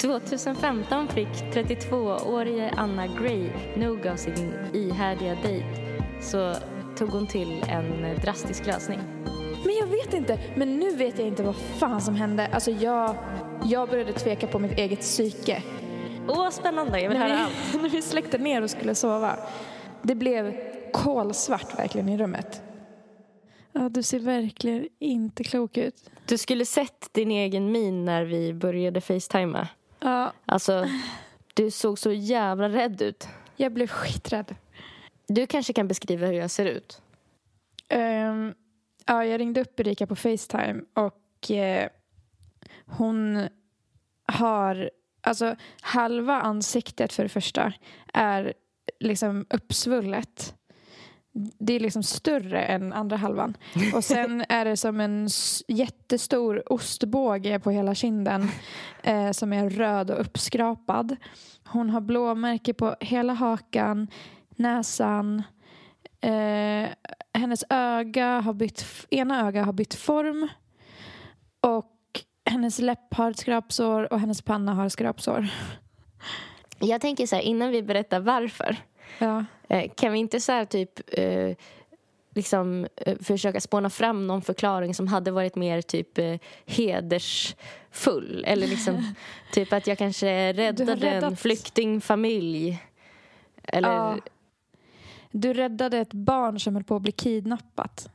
[0.00, 5.66] 2015 fick 32-årige Anna Gray nog av sin ihärdiga dejt
[6.20, 6.54] så
[6.96, 9.00] tog hon till en drastisk lösning.
[9.64, 10.38] Men jag vet inte.
[10.56, 12.48] Men nu vet jag inte vad fan som hände.
[12.52, 13.16] Alltså jag,
[13.64, 15.62] jag började tveka på mitt eget psyke.
[16.28, 17.00] Åh, spännande!
[17.00, 17.82] Jag vill När höra vi, allt.
[17.82, 19.36] när vi släckte ner och skulle sova.
[20.02, 20.54] Det blev
[20.92, 22.62] kolsvart verkligen i rummet.
[23.72, 26.10] Ja, du ser verkligen inte klok ut.
[26.26, 29.68] Du skulle sett din egen min när vi började facetima.
[30.04, 30.88] Ja, Alltså,
[31.54, 33.28] du såg så jävla rädd ut.
[33.56, 34.54] jag blev skiträdd.
[35.28, 37.02] Du kanske kan beskriva hur jag ser ut?
[37.88, 38.54] Ehm,
[39.06, 41.88] ja, jag ringde upp Erika på Facetime och eh,
[42.86, 43.48] hon
[44.26, 47.72] har, alltså halva ansiktet för det första
[48.12, 48.54] är
[49.00, 50.54] liksom uppsvullet.
[51.58, 53.56] Det är liksom större än andra halvan.
[53.94, 55.28] Och sen är det som en
[55.68, 58.48] jättestor ostbåge på hela kinden
[59.02, 61.16] eh, som är röd och uppskrapad.
[61.68, 64.08] Hon har blåmärke på hela hakan,
[64.56, 65.42] näsan,
[66.24, 66.88] Eh,
[67.34, 70.48] hennes öga har bytt, ena öga har bytt form
[71.60, 71.92] och
[72.50, 75.48] hennes läpp har skrapsår och hennes panna har skrapsår.
[76.78, 78.76] Jag tänker så här, innan vi berättar varför.
[79.18, 79.44] Ja.
[79.68, 81.56] Eh, kan vi inte så här typ eh,
[82.34, 86.18] liksom eh, försöka spåna fram någon förklaring som hade varit mer typ
[86.66, 88.44] hedersfull?
[88.46, 89.14] Eller liksom
[89.52, 92.82] typ att jag kanske räddade en flyktingfamilj.
[93.62, 94.18] Eller Ja.
[95.36, 98.08] Du räddade ett barn som höll på att bli kidnappat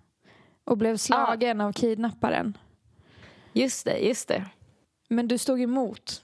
[0.64, 2.58] och blev slagen av kidnapparen.
[3.54, 4.46] just det, just det.
[5.10, 6.24] Men du stod emot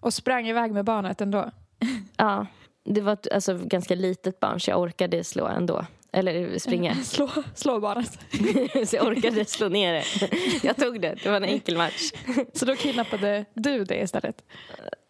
[0.00, 1.50] och sprang iväg med barnet ändå.
[2.16, 2.46] Ja,
[2.94, 5.86] det var ett alltså, ganska litet barn så jag orkade slå ändå.
[6.12, 6.94] Eller springa.
[7.04, 8.18] Slå, slå barnet.
[8.88, 10.04] så jag orkade slå ner det.
[10.62, 12.12] Jag tog det, det var en enkel match.
[12.52, 14.44] Så då kidnappade du det istället.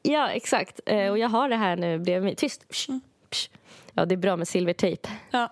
[0.02, 0.80] Ja, exakt.
[0.86, 2.34] Eh, och jag har det här nu bredvid mig.
[2.34, 2.68] Tyst!
[2.68, 2.90] Psh,
[3.30, 3.48] psh.
[3.92, 5.08] Ja, det är bra med silvertejp.
[5.30, 5.50] Ja.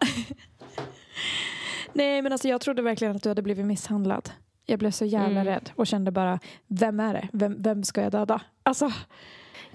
[1.92, 4.30] Nej, men alltså jag trodde verkligen att du hade blivit misshandlad.
[4.66, 5.44] Jag blev så jävla Mm.
[5.44, 7.28] rädd och kände bara, vem är det?
[7.32, 8.40] Vem, vem ska jag döda?
[8.62, 8.92] Alltså,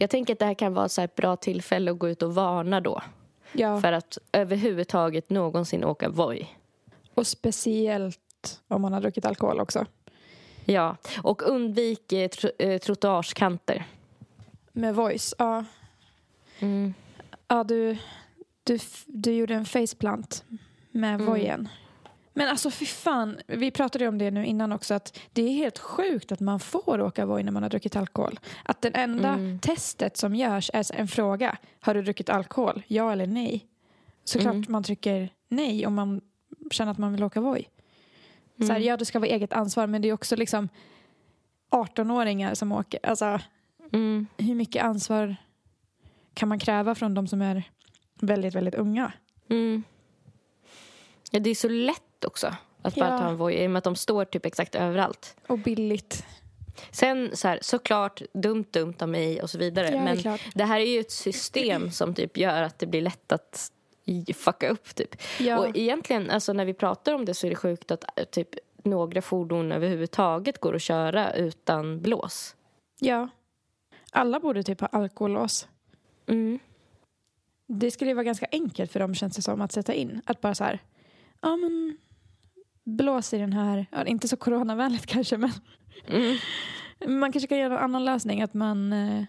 [0.02, 2.36] Jag tänker att det här kan vara så ett bra tillfälle att gå ut och
[2.36, 3.02] varna då.
[3.54, 3.82] ja.
[3.82, 6.48] För att överhuvudtaget någonsin åka Voi.
[7.14, 9.86] Och speciellt om man har druckit alkohol också.
[10.66, 13.86] Ja, och undvik eh, tro, eh, trottoarskanter.
[14.72, 15.66] Med voice, ja.
[16.60, 16.94] Mm.
[17.48, 17.98] Ja, du,
[18.64, 20.44] du, du gjorde en faceplant
[20.92, 21.26] med Mm.
[21.26, 21.70] vojen.
[22.34, 25.50] Men alltså fy fan, vi pratade ju om det nu innan också att det är
[25.54, 28.40] helt sjukt att man får åka voj när man har druckit alkohol.
[28.64, 29.60] Att det enda Mm.
[29.60, 31.58] testet som görs är en fråga.
[31.80, 32.84] Har du druckit alkohol?
[32.88, 33.68] Ja eller nej?
[34.24, 34.66] Såklart Mm.
[34.70, 36.22] man trycker nej om man
[36.72, 37.70] känner att man vill åka voj.
[38.58, 38.84] Så här, Mm.
[38.84, 40.70] ja, det ska vara eget ansvar men det är också liksom
[41.70, 43.00] 18-åringar som åker.
[43.04, 43.40] Alltså
[43.94, 44.28] Mm.
[44.38, 45.36] hur mycket ansvar
[46.34, 47.64] kan man kräva från de som är
[48.22, 49.12] väldigt, väldigt unga?
[49.50, 49.84] Mm.
[51.32, 53.18] Ja, det är så lätt också att bara Ja.
[53.18, 55.36] ta en Voi i och med att de står typ exakt överallt.
[55.48, 56.26] Och billigt.
[56.92, 59.86] Sen så här, såklart dumt, dumt av mig och så vidare.
[59.88, 60.42] Ja, det men klart.
[60.54, 63.72] det här är ju ett system som typ gör att det blir lätt att
[64.36, 65.16] fucka upp typ.
[65.40, 65.60] Ja.
[65.60, 68.50] Och egentligen, alltså när vi pratar om det så är det sjukt att eh, typ
[68.84, 72.56] några fordon överhuvudtaget går att köra utan blås.
[73.00, 73.30] ja.
[74.14, 75.68] Alla borde typ ha alkolås.
[76.28, 76.60] Mm.
[77.68, 80.22] Det skulle ju vara ganska enkelt för dem känns det som att sätta in.
[80.26, 80.80] Att bara så här,
[81.42, 81.98] ja men
[82.84, 85.52] blås i den här, ja, inte så coronavänligt kanske men
[86.08, 86.38] Mm.
[87.20, 89.24] man kanske kan göra en annan lösning att man, eh,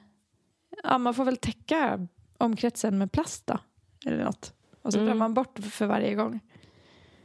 [0.83, 2.09] ja man får väl täcka
[2.39, 3.59] omkretsen med plast då.
[4.07, 4.55] Eller något.
[4.83, 5.19] Och så drar Mm.
[5.19, 6.41] man bort för varje gång.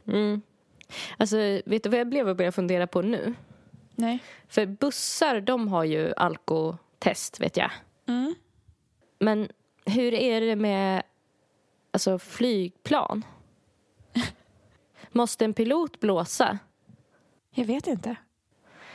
[0.06, 0.40] Mm.
[1.16, 1.36] Alltså,
[1.66, 3.34] vet du vad jag blev och började fundera på nu?
[3.94, 4.18] Nej.
[4.48, 7.70] För bussar, de har ju alkotest, vet jag.
[8.06, 8.34] Mm.
[9.18, 9.48] Men
[9.86, 11.02] hur är det med
[11.90, 13.24] alltså, flygplan?
[15.12, 16.58] Måste en pilot blåsa?
[17.50, 18.16] Jag vet inte.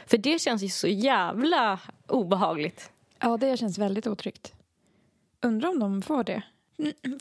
[0.05, 2.91] För det känns ju så jävla obehagligt.
[3.19, 4.53] Ja, det känns väldigt otryggt.
[5.41, 6.43] Undrar om de får det.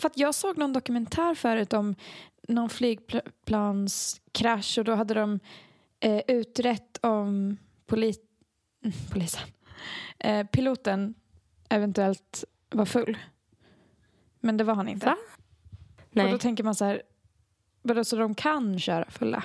[0.01, 1.95] För att jag såg någon dokumentär förut om
[2.49, 5.41] någon flygplanskrasch och då hade de
[6.01, 7.57] eh, utrett om
[7.87, 8.15] poli
[9.13, 9.49] polisen,
[10.19, 11.15] eh, piloten
[11.69, 13.19] eventuellt var full.
[14.41, 15.07] Men det var han inte.
[15.07, 15.17] Va?
[16.11, 16.25] Nej.
[16.25, 17.03] Och då tänker man så här,
[17.83, 19.45] vadå, så de kan köra fulla?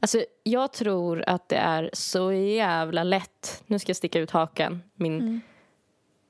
[0.00, 3.62] Alltså, jag tror att det är så jävla lätt.
[3.66, 5.40] Nu ska jag sticka ut hakan, min Mm.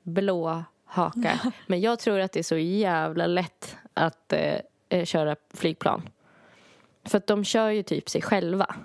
[0.03, 1.39] blå haka.
[1.67, 6.09] Men jag tror att det är så jävla lätt att eh, eh, köra flygplan.
[7.05, 8.75] För att de kör ju typ sig själva.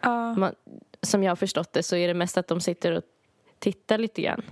[0.00, 0.34] Ja.
[0.34, 0.54] Man,
[1.02, 3.02] som jag har förstått det så är det mest att de sitter och
[3.58, 4.42] tittar lite grann.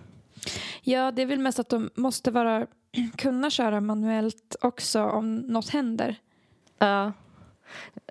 [0.83, 2.67] ja, det är väl mest att de måste vara,
[3.17, 6.17] kunna köra manuellt också om något händer.
[6.79, 7.13] Ja.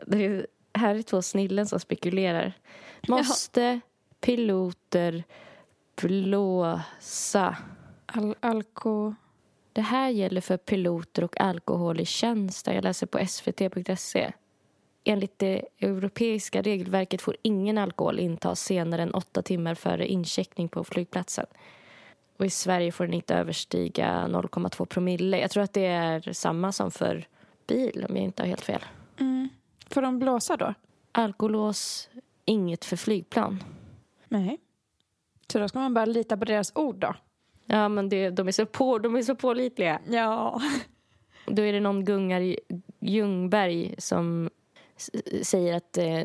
[0.06, 2.54] Det är, här är två snillen som spekulerar.
[3.08, 3.80] Måste
[4.22, 5.24] piloter
[5.96, 7.58] blåsa?
[8.06, 9.16] Al alko...
[9.74, 12.68] Det här gäller för piloter och alkohol i tjänst.
[12.68, 14.32] Jag läser på svt.se.
[15.04, 20.84] Enligt det europeiska regelverket får ingen alkohol intas senare än åtta timmar före incheckning på
[20.84, 21.46] flygplatsen.
[22.38, 25.40] Och i Sverige får den inte överstiga 0,2 promille.
[25.40, 27.28] Jag tror att det är samma som för
[27.68, 28.86] bil, om jag inte har helt fel.
[29.20, 29.50] Mm.
[29.90, 30.74] Får de blåsa då?
[31.12, 32.10] Alkolås,
[32.46, 33.64] inget för flygplan.
[34.28, 34.60] Nej.
[35.48, 37.16] Så då ska man bara lita på deras ord då?
[37.66, 40.00] Ja, men det, de, är så på, de är så pålitliga.
[40.10, 40.62] Ja.
[41.48, 42.56] Då är det någon Gungar
[43.00, 44.50] Ljungberg som
[45.42, 46.22] säger att eh,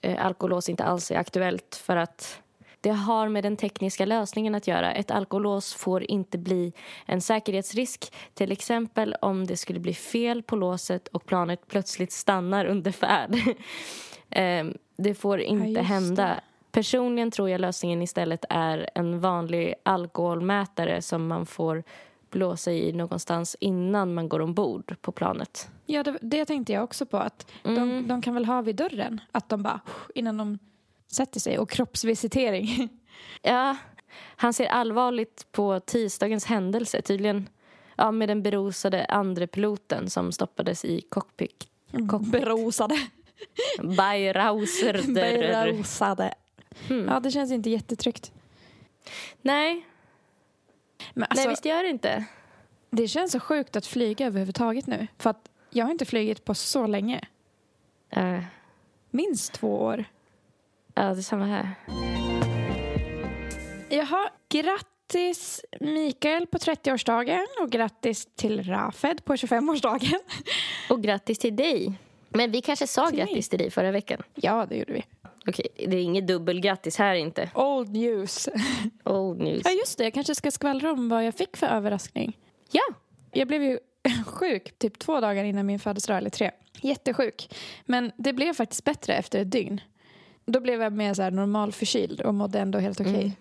[0.00, 2.42] eh, alkolås inte alls är aktuellt för att
[2.84, 4.92] det har med den tekniska lösningen att göra.
[4.92, 6.72] Ett alkolås får inte bli
[7.06, 8.12] en säkerhetsrisk.
[8.34, 13.34] Till exempel om det skulle bli fel på låset och planet plötsligt stannar under färd.
[14.30, 14.64] eh,
[14.96, 16.40] det får inte just hända.
[16.72, 21.82] Personligen tror jag lösningen istället är en vanlig alkoholmätare som man får
[22.30, 25.68] blåsa i någonstans innan man går ombord på planet.
[25.86, 27.16] Ja, det, det tänkte jag också på.
[27.16, 28.08] att de, Mm.
[28.08, 29.20] de kan väl ha vid dörren?
[29.32, 29.80] Att de bara,
[30.14, 30.58] innan de
[31.14, 31.58] sätter sig.
[31.58, 32.88] Och kroppsvisitering.
[33.42, 33.76] Ja,
[34.36, 37.02] han ser allvarligt på tisdagens händelse.
[37.02, 37.48] Tydligen
[37.96, 41.68] ja, med den berusade andre piloten som stoppades i cockpit.
[42.20, 42.94] Berosade.
[43.96, 45.14] Beirauser.
[45.14, 46.34] Berosade.
[46.90, 47.06] Mm.
[47.12, 48.32] Ja, det känns inte jättetryggt.
[49.42, 49.86] Nej,
[51.14, 52.24] Men alltså, nej, visst gör det inte.
[52.90, 55.06] det känns så sjukt att flyga överhuvudtaget nu.
[55.18, 57.20] För att jag har inte flugit på så länge.
[58.16, 58.40] Uh,
[59.10, 60.04] Minst två år.
[60.94, 61.68] Ja, det är samma här.
[63.88, 70.18] Jaha, grattis Mikael på 30-årsdagen och grattis till Rafed på 25-årsdagen.
[70.90, 71.92] Och grattis till dig.
[72.28, 73.26] Men vi kanske sa Till mig.
[73.26, 74.22] grattis till dig förra veckan.
[74.34, 75.04] Ja, det gjorde vi.
[75.48, 77.50] Okej, det är inget dubbelgrattis här inte.
[77.54, 78.48] Old news.
[79.04, 79.62] Old news.
[79.64, 80.04] Ja, just det.
[80.04, 82.38] Jag kanske ska skvallra om vad jag fick för överraskning.
[82.70, 82.82] Ja,
[83.32, 83.78] Jag blev ju
[84.26, 86.50] sjuk typ två dagar innan min födelsedag, eller tre.
[86.80, 87.54] Jättesjuk.
[87.84, 89.80] Men det blev faktiskt bättre efter ett dygn.
[90.46, 93.22] Då blev jag mer så här normal förkyld och mådde ändå helt okej.
[93.22, 93.32] Mm.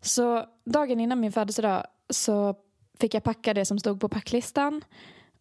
[0.00, 2.54] Så dagen innan min födelsedag så
[3.00, 4.84] fick jag packa det som stod på packlistan.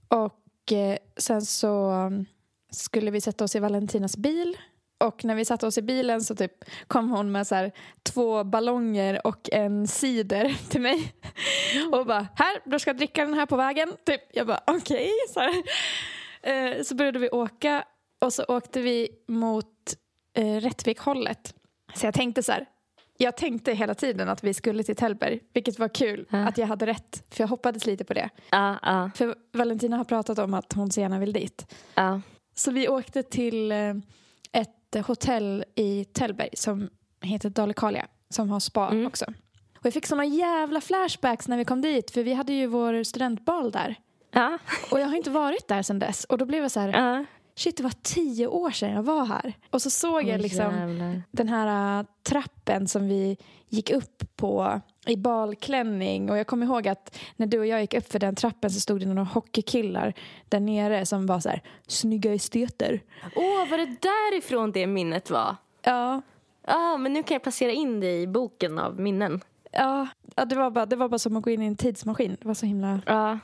[0.07, 2.25] Och eh, sen så um,
[2.71, 4.57] skulle vi sätta oss i Valentinas bil.
[4.98, 6.51] Och när vi satte oss i bilen så typ
[6.88, 7.71] kom hon med så här
[8.04, 11.13] två ballonger och en cider till mig.
[11.92, 13.94] Och bara, här, du ska dricka den här på vägen.
[14.06, 14.21] Typ.
[14.33, 15.12] Jag bara, okej.
[15.33, 15.63] Så, här.
[16.42, 17.83] Eh, så började vi åka
[18.19, 19.95] och så åkte vi mot
[20.37, 21.53] eh, Rättvik-hållet.
[21.95, 22.65] Så jag tänkte så här,
[23.17, 26.37] jag tänkte hela tiden att vi skulle till Tällberg, vilket var kul Ja.
[26.37, 28.29] att jag hade rätt, för jag hoppades lite på det.
[28.51, 31.73] ja, ja, För Valentina har pratat om att hon så gärna vill dit.
[32.55, 33.94] Så vi åkte till eh,
[34.51, 36.89] ett hotell i Tällberg som
[37.21, 39.07] heter Dalecarlia, som har spa Mm.
[39.07, 39.25] också.
[39.79, 43.03] Och jag fick såna jävla flashbacks när vi kom dit, för vi hade ju vår
[43.03, 43.95] studentbal där.
[44.91, 46.23] Och jag har inte varit där sedan dess.
[46.23, 47.25] Och då blev jag så här.
[47.57, 49.54] Shit det var tio år sedan jag var här.
[49.71, 51.21] Och så såg jag Åh, liksom jävlar.
[51.31, 53.37] den här äh, trappen som vi
[53.69, 56.30] gick upp på i balklänning.
[56.30, 58.80] Och jag kommer ihåg att när du och jag gick upp för den trappen så
[58.80, 60.14] stod det några hockeykillar
[60.49, 63.02] där nere som var så här, snygga esteter.
[63.35, 65.56] Åh, var det därifrån det minnet var?
[65.83, 66.21] Ja,
[66.69, 69.42] Ja, men nu kan jag placera in det i boken av minnen.
[69.71, 70.07] ja,
[70.45, 72.37] det, var bara, det var bara som att gå in i en tidsmaskin.
[72.42, 73.40] Det var så himla Ja.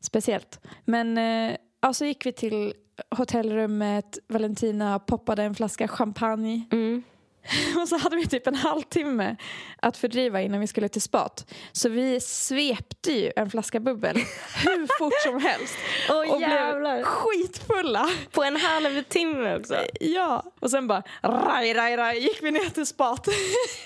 [0.00, 0.60] speciellt.
[0.84, 2.74] Men eh, ja, så gick vi till
[3.16, 4.18] hotellrummet.
[4.28, 6.62] Valentina poppade en flaska champagne.
[6.72, 7.02] Mm.
[7.82, 9.36] Och så hade vi typ en halvtimme
[9.82, 11.52] att fördriva innan vi skulle till spat.
[11.72, 14.16] Så vi svepte ju en flaska bubbel
[14.64, 15.74] hur fort som helst.
[16.10, 16.94] Åh, och jävlar.
[16.94, 18.08] blev skitfulla.
[18.32, 19.76] På en halv timme också.
[20.00, 23.28] Ja, och sen bara raj, raj, raj gick vi ner till spat.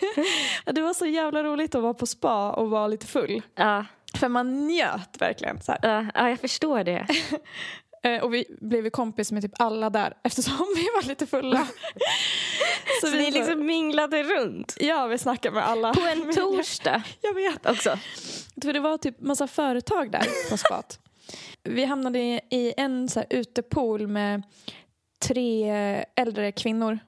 [0.65, 3.43] det var så jävla roligt att vara på spa och vara lite full.
[3.55, 3.87] Ja,
[4.19, 5.61] För man njöt verkligen.
[5.63, 6.11] Så här.
[6.15, 7.07] ja, jag förstår det.
[8.03, 11.67] Eh, Och vi blev ju kompis med typ alla där eftersom vi var lite fulla.
[13.01, 14.77] Så vi så- liksom minglade runt?
[14.81, 15.95] Ja, vi snackade med alla.
[15.95, 17.67] På en torsdag Jag vet.
[17.67, 17.99] också?
[18.63, 20.99] För det var typ massa företag där på spat.
[21.63, 24.43] Vi hamnade i, i en så här utepool med
[25.25, 25.71] tre
[26.17, 26.99] äldre kvinnor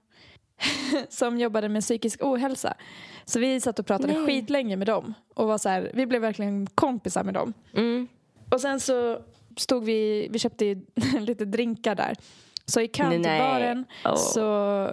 [1.09, 2.75] som jobbade med psykisk ohälsa.
[3.25, 4.27] Så vi satt och pratade Nej.
[4.27, 5.15] skitlänge med dem.
[5.35, 7.53] Och var så här, vi blev verkligen kompisar med dem.
[7.75, 8.09] Mm.
[8.51, 9.19] Och sen så
[9.57, 10.65] stod vi, vi köpte
[11.21, 12.17] lite drinkar där.
[12.67, 13.39] Så i kön till Nej.
[13.39, 14.17] baren Åh.
[14.17, 14.91] så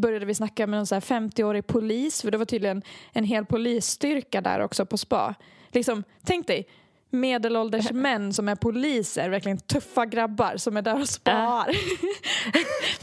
[0.00, 2.22] började vi snacka med någon här 50-årig polis.
[2.22, 5.34] För det var tydligen en hel polisstyrka där också på spa.
[5.72, 6.68] Liksom, tänk dig
[7.10, 11.66] medelålders män som är poliser, verkligen tuffa grabbar som är där och spar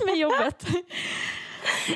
[0.06, 0.68] med jobbet.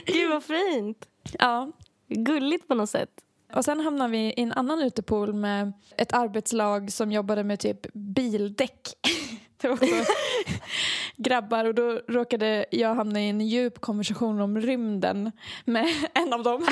[0.06, 1.08] Gud vad fint.
[1.40, 1.72] Ja.
[2.08, 3.10] Gulligt på något sätt.
[3.54, 7.94] Och sen hamnade vi i en annan utepool med ett arbetslag som jobbade med typ
[7.94, 8.80] bildäck.
[9.62, 9.88] Det var också
[11.18, 15.32] grabbar och då råkade jag hamna i en djup konversation om rymden
[15.66, 16.68] med en av dem.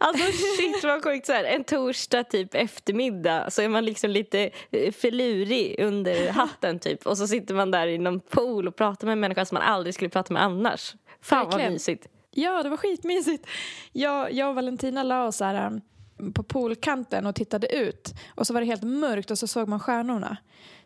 [0.00, 4.50] Alltså shit vad sjukt så här, en torsdag typ eftermiddag så är man liksom lite
[4.70, 9.06] eh, filurig under hatten typ och så sitter man där i någon pool och pratar
[9.06, 10.94] med en människa som man aldrig skulle prata med annars.
[11.20, 11.72] Fan vad Verkligen.
[11.72, 12.06] mysigt.
[12.36, 13.46] Ja, det var skitmysigt.
[13.92, 18.14] Jag, jag och Valentina la oss här, um, på poolkanten och tittade ut.
[18.34, 20.36] Och så var det helt mörkt och så såg man stjärnorna.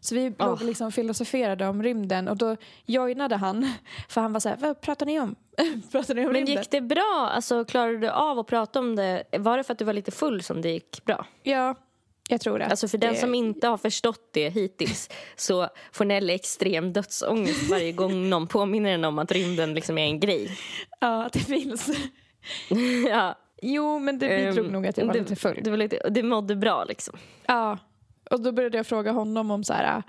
[0.01, 0.65] Så vi låg Oh.
[0.65, 3.73] liksom filosoferade om rymden och då joinade han.
[4.09, 5.35] För han var så här, vad pratar ni om?
[5.93, 6.57] pratar ni om Men rymden?
[6.57, 7.31] gick det bra?
[7.35, 9.23] Alltså klarade du av att prata om det?
[9.39, 11.27] Var det för att du var lite full som det gick bra?
[11.43, 11.75] Ja,
[12.31, 12.67] jag tror det.
[12.67, 13.21] Alltså för den det...
[13.21, 18.91] som inte har förstått det hittills så får Nelly extrem dödsångest varje gång någon påminner
[18.91, 20.51] henne om att rymden liksom är en grej.
[21.01, 21.91] Ja, att det finns.
[23.09, 25.61] ja, Jo, men det bidrog ehm, nog att jag var det, lite full.
[25.63, 27.19] Det, var lite, det mådde bra liksom.
[27.47, 27.79] Ja,
[28.31, 30.03] och då började jag fråga honom om så här,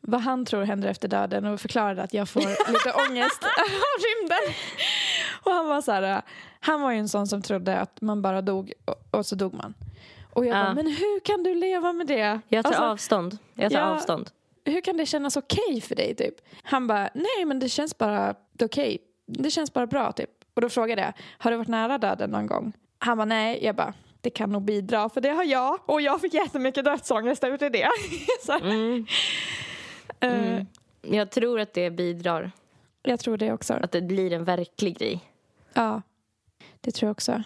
[0.00, 2.40] vad han tror händer efter döden och förklarade att jag får
[2.72, 3.50] lite ångest av
[3.98, 4.54] rymden.
[5.44, 6.22] Och han var så här,
[6.60, 9.54] han var ju en sån som trodde att man bara dog och, och så dog
[9.54, 9.74] man.
[10.32, 10.62] Och jag Ja.
[10.64, 12.40] bara, men hur kan du leva med det?
[12.48, 13.38] Jag tar Alltså, avstånd.
[13.54, 13.86] Jag tar Ja.
[13.86, 14.30] avstånd.
[14.64, 16.34] Hur kan det kännas okej för dig typ?
[16.62, 18.98] Han bara, nej men det känns bara okej.
[19.26, 20.30] Det känns bara bra typ.
[20.54, 22.72] Och då frågade jag, har du varit nära döden någon gång?
[22.98, 23.64] Han bara, nej.
[23.64, 25.78] Jag bara, det kan nog bidra för det har jag.
[25.86, 27.88] Och jag fick jättemycket dödsångest efter det.
[28.46, 29.06] så, Mm.
[30.20, 30.66] eh, Mm.
[31.02, 32.50] Jag tror att det bidrar.
[33.02, 33.74] Jag tror det också.
[33.74, 35.20] Att det blir en verklig grej.
[35.74, 36.02] Ja,
[36.80, 37.42] det tror jag också.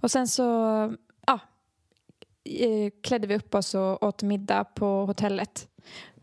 [0.00, 0.44] Och sen så
[2.44, 5.68] eh, klädde vi upp oss och åt middag på hotellet.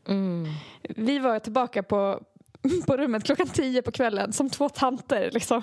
[0.08, 0.48] Mm.
[0.90, 2.22] Vi var tillbaka på,
[2.88, 5.30] på rummet klockan tio på kvällen som två tanter.
[5.34, 5.62] Liksom.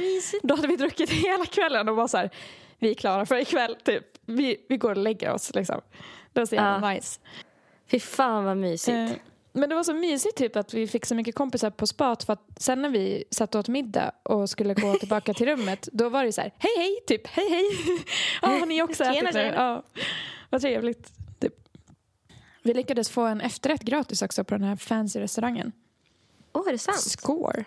[0.00, 0.42] Mysigt.
[0.44, 2.30] Då hade vi druckit hela kvällen och var så här,
[2.78, 3.76] vi är klara för ikväll.
[3.84, 4.04] Typ.
[4.26, 5.54] Vi, vi går och lägger oss.
[5.54, 5.80] Liksom.
[6.32, 6.94] Det var så jävla Ja.
[6.94, 7.20] nice.
[7.90, 8.96] Fy fan vad mysigt.
[9.10, 9.10] Eh,
[9.56, 12.32] Men det var så mysigt typ att vi fick så mycket kompisar på spat för
[12.32, 16.08] att sen när vi satt och åt middag och skulle gå tillbaka till rummet då
[16.08, 17.64] var det så här, hej hej, typ hej hej.
[18.42, 19.40] Ja, har ni också ätit nu?
[19.40, 19.82] Ja,
[20.50, 21.12] vad trevligt.
[21.40, 21.54] Typ.
[22.62, 25.72] Vi lyckades få en efterrätt gratis också på den här fancy restaurangen.
[26.52, 27.00] Åh, är det sant?
[27.00, 27.64] Score.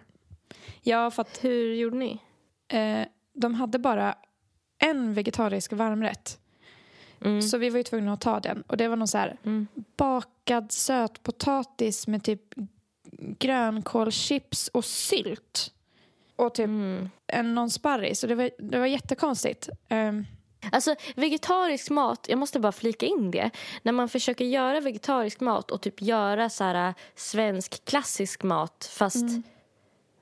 [0.81, 2.19] Ja, för att Hur gjorde ni?
[2.67, 4.15] eh, de hade bara
[4.79, 6.39] en vegetarisk varmrätt.
[7.22, 7.42] Mm.
[7.42, 8.62] Så vi var ju tvungna att ta den.
[8.68, 9.68] Och det var någon så här Mm.
[9.98, 12.42] bakad sötpotatis med typ
[13.40, 15.74] grönkålschips och sylt.
[16.36, 17.10] Och typ Mm.
[17.28, 18.20] en någon sparris.
[18.20, 19.70] Så det var, det var jättekonstigt.
[19.90, 20.26] Um,
[20.72, 23.50] Alltså vegetarisk mat, jag måste bara flika in det.
[23.84, 28.90] När man försöker göra vegetarisk mat och typ göra så här äh, svensk klassisk mat
[28.94, 29.26] fast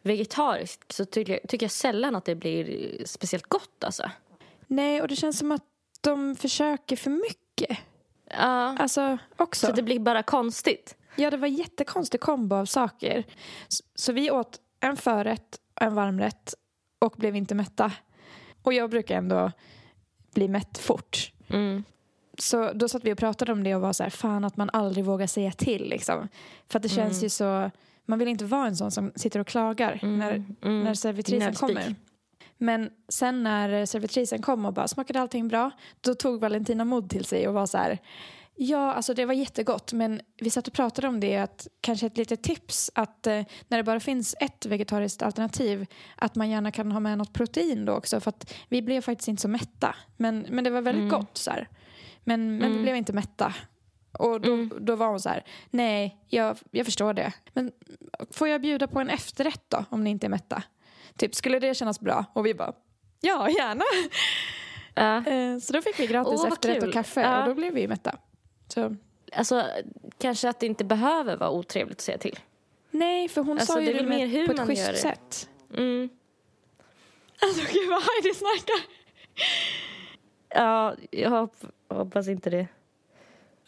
[0.02, 4.12] vegetarisk så tycker jag, tycker jag sällan att det blir speciellt gott alltså.
[4.68, 5.64] nej, och det känns som att
[6.10, 7.78] de försöker för mycket.
[8.30, 9.68] Ja, Alltså också.
[9.68, 10.96] så det blir bara konstigt.
[11.16, 13.24] Ja, det var jättekonstig kombo av saker.
[13.68, 16.54] Så, så vi åt en förrätt och en varmrätt
[17.00, 17.92] och blev inte mätta.
[18.64, 19.52] Och jag brukar ändå
[20.34, 21.32] bli mätt fort.
[21.48, 21.84] Mm.
[22.40, 24.70] Så då satt vi och pratade om det och var så här, fan att man
[24.74, 26.28] aldrig vågar säga till liksom.
[26.70, 27.24] För att det känns Mm.
[27.24, 27.72] ju så,
[28.06, 30.84] man vill inte vara en sån som sitter och klagar när, mm.
[30.84, 31.96] när servitrisen kommer.
[32.58, 35.72] Men sen när servitrisen kom och bara, smakade allting bra?
[36.02, 37.98] Då tog Valentina mod till sig och var så här,
[38.56, 42.18] ja alltså det var jättegott men vi satt och pratade om det att kanske ett
[42.18, 45.86] litet tips att eh, när det bara finns ett vegetariskt alternativ
[46.16, 49.28] att man gärna kan ha med något protein då också för att vi blev faktiskt
[49.28, 51.20] inte så mätta men, men det var väldigt Mm.
[51.20, 51.68] gott så här.
[52.24, 52.82] Men, men vi Mm.
[52.82, 53.54] blev inte mätta.
[54.12, 54.72] Och då, Mm.
[54.80, 57.34] då var hon så här, nej, jag, jag förstår det.
[57.54, 57.72] Men
[58.32, 60.64] får jag bjuda på en efterrätt då, om ni inte är mätta?
[61.18, 62.26] Typ, skulle det kännas bra?
[62.34, 62.74] Och vi bara,
[63.22, 63.84] ja, gärna.
[64.96, 66.88] Eh, Så då fick vi gratis vad efterrätt kul.
[66.88, 67.42] och kaffe Ja.
[67.42, 68.16] och då blev vi mätta.
[68.68, 68.96] Så,
[69.34, 69.64] Alltså,
[70.18, 72.40] kanske att det inte behöver vara otrevligt att säga till.
[72.92, 74.92] nej, för hon Alltså, sa ju det det, mer hur på ett man schysst gör
[74.92, 74.98] det.
[74.98, 75.50] sätt.
[75.74, 76.10] Mm.
[77.42, 78.86] Alltså gud vad Heidi snackar.
[80.50, 82.68] Ja, jag hop- hoppas inte det.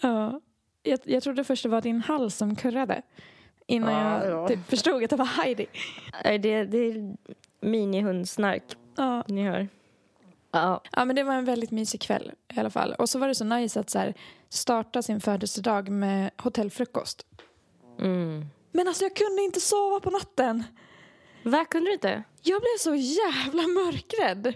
[0.01, 0.41] Ja.
[0.83, 3.01] Jag, jag trodde först det var din hals som kurrade.
[3.69, 4.47] Innan Ja, jag ja.
[4.47, 5.65] typ förstod att det var Heidi.
[6.23, 7.15] Det, det är
[7.61, 8.63] minihundsnark
[8.97, 9.23] Ja.
[9.27, 9.67] ni hör.
[10.51, 10.81] Ja.
[10.91, 12.93] ja, men det var en väldigt mysig kväll i alla fall.
[12.93, 14.13] Och så var det så nice att så här,
[14.49, 17.25] starta sin födelsedag med hotellfrukost.
[17.99, 18.45] Mm.
[18.71, 20.63] Men alltså jag kunde inte sova på natten.
[21.43, 22.23] Vad kunde du inte?
[22.43, 24.53] Jag blev så jävla mörkrädd.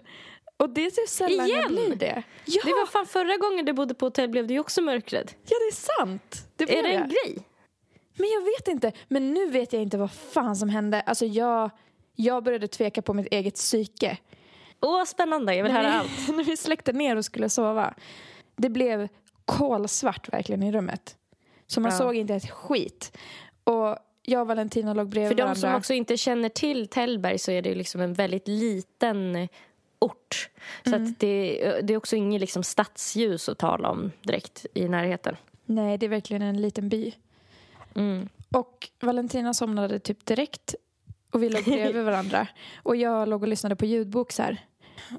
[0.58, 1.68] Och det är så sällan jag Igen?
[1.68, 2.24] blir det.
[2.46, 5.32] Ja, Det var fan förra gången du bodde på hotell blev du också mörkrädd.
[5.46, 6.48] ja det är sant.
[6.56, 7.02] Det blev Är det jag.
[7.02, 7.48] en grej?
[8.16, 8.92] Men jag vet inte.
[9.08, 11.02] Men nu vet jag inte vad fan som hände.
[11.02, 11.70] Alltså jag,
[12.16, 14.18] jag började tveka på mitt eget psyke.
[14.82, 15.56] Åh, spännande.
[15.56, 16.28] Jag vill höra allt.
[16.36, 17.94] när vi släckte ner och skulle sova.
[18.56, 19.08] Det blev
[19.46, 21.18] kolsvart verkligen i rummet.
[21.68, 21.98] Så man Ja.
[21.98, 23.18] såg inte ett skit.
[23.64, 25.60] Och jag och Valentina låg bredvid För de varandra.
[25.62, 29.50] som också inte känner till Tällberg så är det liksom en väldigt liten eh,
[30.00, 30.50] ort.
[30.86, 35.36] Så att det, det är också inget liksom stadsljus att tala om direkt i närheten.
[35.66, 37.14] Nej, det är verkligen en liten by.
[37.96, 38.30] Mm.
[38.52, 40.76] Och Valentina somnade typ direkt
[41.32, 42.48] och vi låg bredvid varandra.
[42.84, 44.66] Och jag låg och lyssnade på ljudbok så här.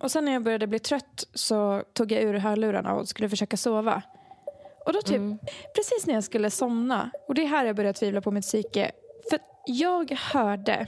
[0.01, 3.57] Och sen när jag började bli trött så tog jag ur hörlurarna och skulle försöka
[3.57, 4.03] sova.
[4.87, 5.39] Och då typ, Mm.
[5.75, 8.91] precis när jag skulle somna, och det är här jag började tvivla på mitt psyke.
[9.31, 10.87] För jag hörde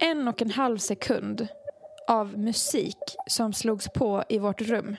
[0.00, 1.48] en och en halv sekund
[2.06, 2.96] av musik
[3.26, 4.96] som slogs på i vårt rum.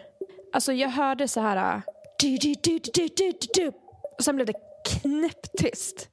[0.54, 1.82] Alltså jag hörde så här...
[2.20, 3.68] Du, du, du, du, du, du, du.
[4.18, 4.54] Och sen blev det
[4.86, 6.10] knäpptyst.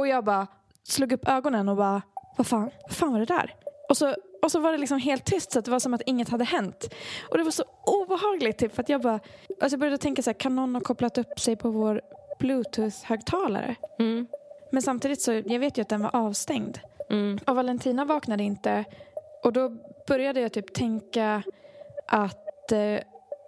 [0.00, 0.46] Och jag bara
[0.82, 2.02] slog upp ögonen och bara,
[2.36, 3.54] vad fan, vad fan var det där?
[3.88, 6.02] Och så, och så var det liksom helt tyst så att det var som att
[6.06, 6.94] inget hade hänt.
[7.30, 10.30] Och det var så obehagligt typ för att jag bara, alltså jag började tänka så
[10.30, 12.00] här, kan någon ha kopplat upp sig på vår
[12.38, 13.74] bluetooth-högtalare?
[13.98, 14.26] Mm.
[14.72, 16.78] Men samtidigt så, jag vet ju att den var avstängd.
[17.10, 17.38] Mm.
[17.46, 18.84] Och Valentina vaknade inte.
[19.42, 19.76] Och då
[20.08, 21.42] började jag typ tänka
[22.06, 22.98] att, eh,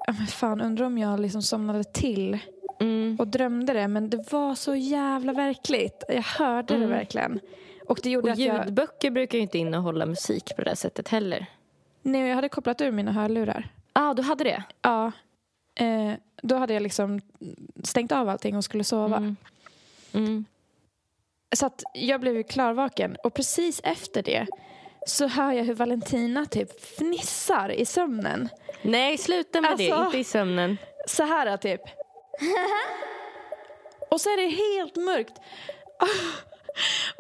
[0.06, 2.38] men fan undrar om jag liksom somnade till
[2.82, 3.16] Mm.
[3.20, 3.88] och drömde det.
[3.88, 6.04] Men det var så jävla verkligt.
[6.08, 6.90] Jag hörde det Mm.
[6.90, 7.40] verkligen.
[7.88, 8.64] Och det gjorde Och att jag...
[8.66, 11.46] ljudböcker brukar ju inte innehålla musik på det sättet heller.
[12.02, 13.68] Nej, jag hade kopplat ur mina hörlurar.
[13.92, 14.62] ah, du hade det?
[14.82, 15.12] Ja.
[15.74, 17.20] Eh, då hade jag liksom
[17.84, 19.16] stängt av allting och skulle sova.
[19.16, 19.36] Mm.
[20.12, 20.44] Mm.
[21.56, 23.16] Så att jag blev ju klarvaken.
[23.24, 24.46] Och precis efter det
[25.06, 28.48] så hör jag hur Valentina typ fnissar i sömnen.
[28.82, 29.90] Nej, sluta med det.
[29.90, 30.76] Alltså- Inte i sömnen.
[31.08, 31.80] Så här typ.
[34.10, 35.40] Och så är det helt mörkt.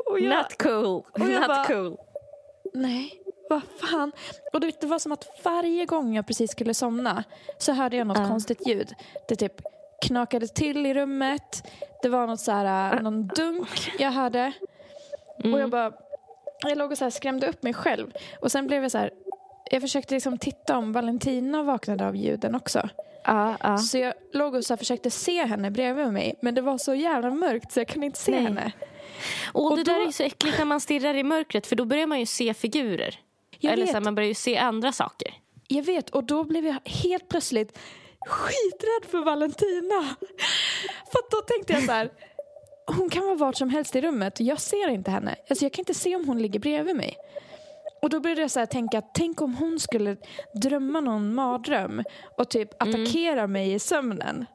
[0.06, 1.02] Och jag, Not cool.
[1.16, 1.96] jag Not bara- cool.
[2.74, 4.12] nej, vad fan.
[4.52, 7.24] Och det var som att varje gång jag precis skulle somna
[7.58, 8.28] så hörde jag något Ja.
[8.28, 8.94] konstigt ljud.
[9.28, 9.52] Det typ
[10.06, 11.62] knakade till i rummet.
[12.02, 14.52] Det var något så här, äh, någon dunk jag hörde.
[15.38, 15.54] Mm.
[15.54, 15.92] Och jag bara,
[16.62, 18.12] jag låg och så här skrämde upp mig själv.
[18.40, 19.10] Och sen blev jag så här,
[19.70, 22.88] jag försökte liksom titta om Valentina vaknade av ljuden också.
[23.24, 23.78] Ja, ja.
[23.78, 26.34] Så jag låg och så försökte se henne bredvid mig.
[26.42, 28.42] Men det var så jävla mörkt så jag kunde inte se Nej.
[28.42, 28.72] henne.
[29.52, 31.76] Och, Och det då- där är ju så äckligt när man stirrar i mörkret för
[31.76, 33.20] då börjar man ju se figurer.
[33.58, 33.90] Jag Eller vet.
[33.90, 35.34] så här, man börjar ju se andra saker.
[35.68, 37.78] Jag vet, och då blev jag helt plötsligt
[38.26, 40.16] skiträdd för Valentina.
[41.12, 42.10] För då tänkte jag så här,
[42.86, 45.34] hon kan vara vart som helst i rummet jag ser inte henne.
[45.50, 47.16] Alltså jag kan inte se om hon ligger bredvid mig.
[48.02, 50.16] Och då började jag så tänka, tänk om hon skulle
[50.54, 52.02] drömma någon mardröm
[52.38, 54.46] och typ attackera mig i sömnen.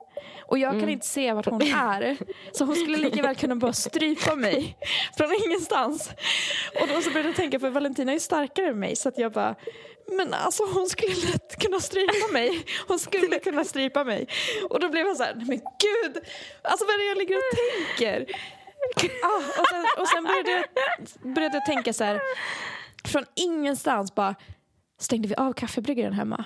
[0.42, 2.18] Och jag kan inte se vart hon är.
[2.52, 4.78] Så hon skulle lika väl kunna bara strypa mig
[5.18, 6.10] från ingenstans.
[6.82, 9.32] Och då så började jag tänka, för Valentina är starkare än mig så att jag
[9.32, 9.56] bara,
[10.18, 12.66] men alltså hon skulle lätt kunna strypa mig.
[12.88, 14.28] Hon skulle kunna strypa mig.
[14.70, 16.24] Och då blev jag så här, men gud,
[16.62, 17.44] alltså vad är det jag ligger och
[17.98, 18.26] tänker?
[19.24, 22.22] Ah, och sen, och sen började, jag, började jag tänka så här,
[23.08, 24.36] från ingenstans bara
[25.00, 26.46] stängde vi av kaffebryggaren hemma.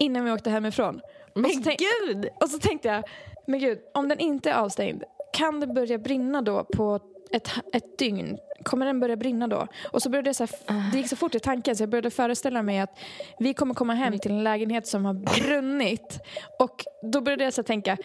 [0.00, 1.00] Innan vi åkte hemifrån.
[1.34, 2.28] Men och, tänk, gud!
[2.40, 3.04] och så tänkte jag,
[3.46, 7.98] men gud, om den inte är avstängd, kan det börja brinna då på ett, ett
[7.98, 8.38] dygn?
[8.62, 9.66] Kommer den börja brinna då?
[9.92, 12.10] Och så började jag så här, det gick så fort i tanken så jag började
[12.10, 12.98] föreställa mig att
[13.38, 16.18] vi kommer komma hem till en lägenhet som har brunnit.
[16.58, 17.96] Och då började jag så tänka,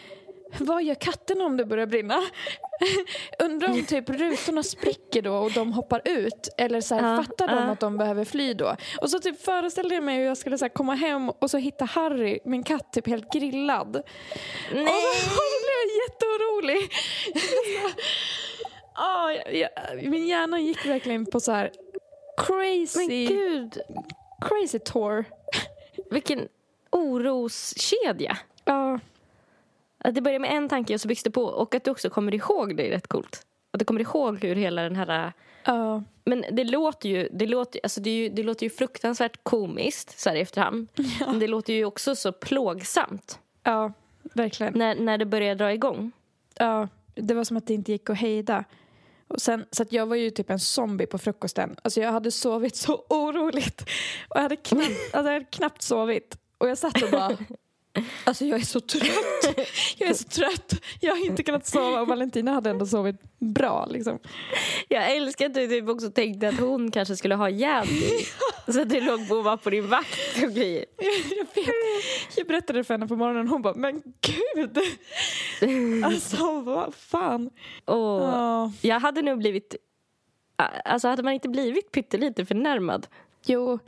[0.60, 2.22] vad gör katterna om det börjar brinna?
[3.40, 6.50] Undrar om typ rutorna spricker då och de hoppar ut?
[6.58, 7.72] Eller så här, Ja, fattar de ja.
[7.72, 8.76] att de behöver fly då?
[9.02, 11.58] Och så typ föreställde jag mig hur jag skulle så här, komma hem och så
[11.58, 14.04] hitta Harry, min katt, typ helt grillad.
[14.74, 14.84] Nej!
[14.84, 16.92] Och så, och så blev jag jätteorolig.
[18.94, 19.70] Ah, jag, jag,
[20.10, 21.72] min hjärna gick verkligen på så här
[22.36, 23.78] Men crazy, gud!
[24.42, 25.26] crazy tour.
[26.12, 26.48] Vilken
[26.92, 28.38] oroskedja.
[28.66, 29.00] Ja,
[30.04, 31.44] Att det börjar med en tanke och så byggs det på.
[31.44, 33.46] Och att du också kommer ihåg det är rätt coolt.
[33.74, 35.34] Att du kommer ihåg hur hela den här...
[35.66, 40.20] ja, Men det låter ju, det låter, alltså det ju, det låter ju fruktansvärt komiskt
[40.20, 40.88] så här i efterhand.
[41.20, 44.74] Men det låter ju också så plågsamt ja, verkligen.
[44.76, 46.12] när, när det börjar dra igång.
[46.56, 48.64] Ja, det var som att det inte gick att hejda.
[49.28, 51.76] Och sen, så att jag var ju typ en zombie på frukosten.
[51.84, 53.82] Alltså jag hade sovit så oroligt.
[54.30, 56.38] Och jag hade knappt, alltså jag hade knappt sovit.
[56.58, 57.38] Och jag satt och bara...
[58.24, 59.58] Alltså jag är så trött.
[59.98, 60.74] Jag är så trött.
[61.00, 64.20] Jag har inte kunnat sova och Valentina hade ändå sovit bra liksom.
[64.88, 68.26] Jag älskar att du typ också tänkte att hon kanske skulle ha ihjäl dig.
[68.68, 70.86] Så att du låg på och var på din vakt och grejer.
[71.38, 72.38] Jag vet.
[72.38, 74.78] Jag berättade för henne på morgonen och hon bara, men gud.
[76.06, 77.50] Alltså vad fan.
[77.86, 78.72] Och Ja.
[78.82, 79.76] Jag hade nog blivit...
[80.86, 83.08] Alltså hade man inte blivit pyttelite förnärmad?
[83.46, 83.80] Jo.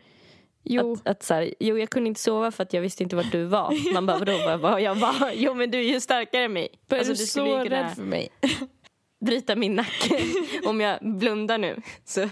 [0.64, 0.94] Jo.
[0.94, 3.32] Att, att så här, jo, jag kunde inte sova för att jag visste inte vart
[3.32, 3.94] du var.
[3.94, 5.32] Man bara, vadå, var, jag var?
[5.36, 6.68] Jo, men du är ju starkare än mig.
[6.88, 8.30] Var Alltså, du du så kunna rädd för mig?
[9.26, 10.20] bryta min nacke
[10.66, 11.82] om jag blundar nu.
[12.06, 12.30] Så,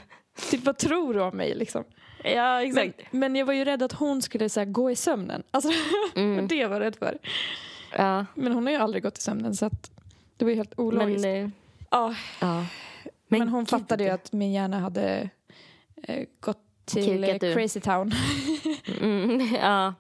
[0.50, 1.84] Typ vad tror du om mig liksom?
[2.24, 3.02] ja, Men, exakt.
[3.13, 5.44] men jag var ju rädd att hon skulle så här, gå i sömnen.
[5.52, 5.72] Alltså,
[6.15, 6.48] Mm.
[6.48, 7.17] det var jag rädd för.
[7.98, 9.91] Ja, Men hon har ju aldrig gått i sömnen så att
[10.38, 11.22] det var ju helt ologiskt.
[11.26, 11.44] men...
[11.46, 11.50] eh,
[11.91, 12.65] Ja, Ja.
[13.28, 13.70] men, hon gud.
[13.70, 15.30] fattade ju att min hjärna hade
[16.04, 17.54] eh, gått till.
[17.54, 18.12] Crazy Town.
[19.01, 19.93] Mm, ja.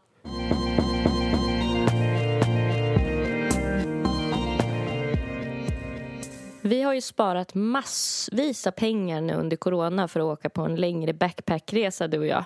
[6.61, 10.75] Vi har ju sparat massvis av pengar nu under corona för att åka på en
[10.75, 12.45] längre backpackresa du och jag.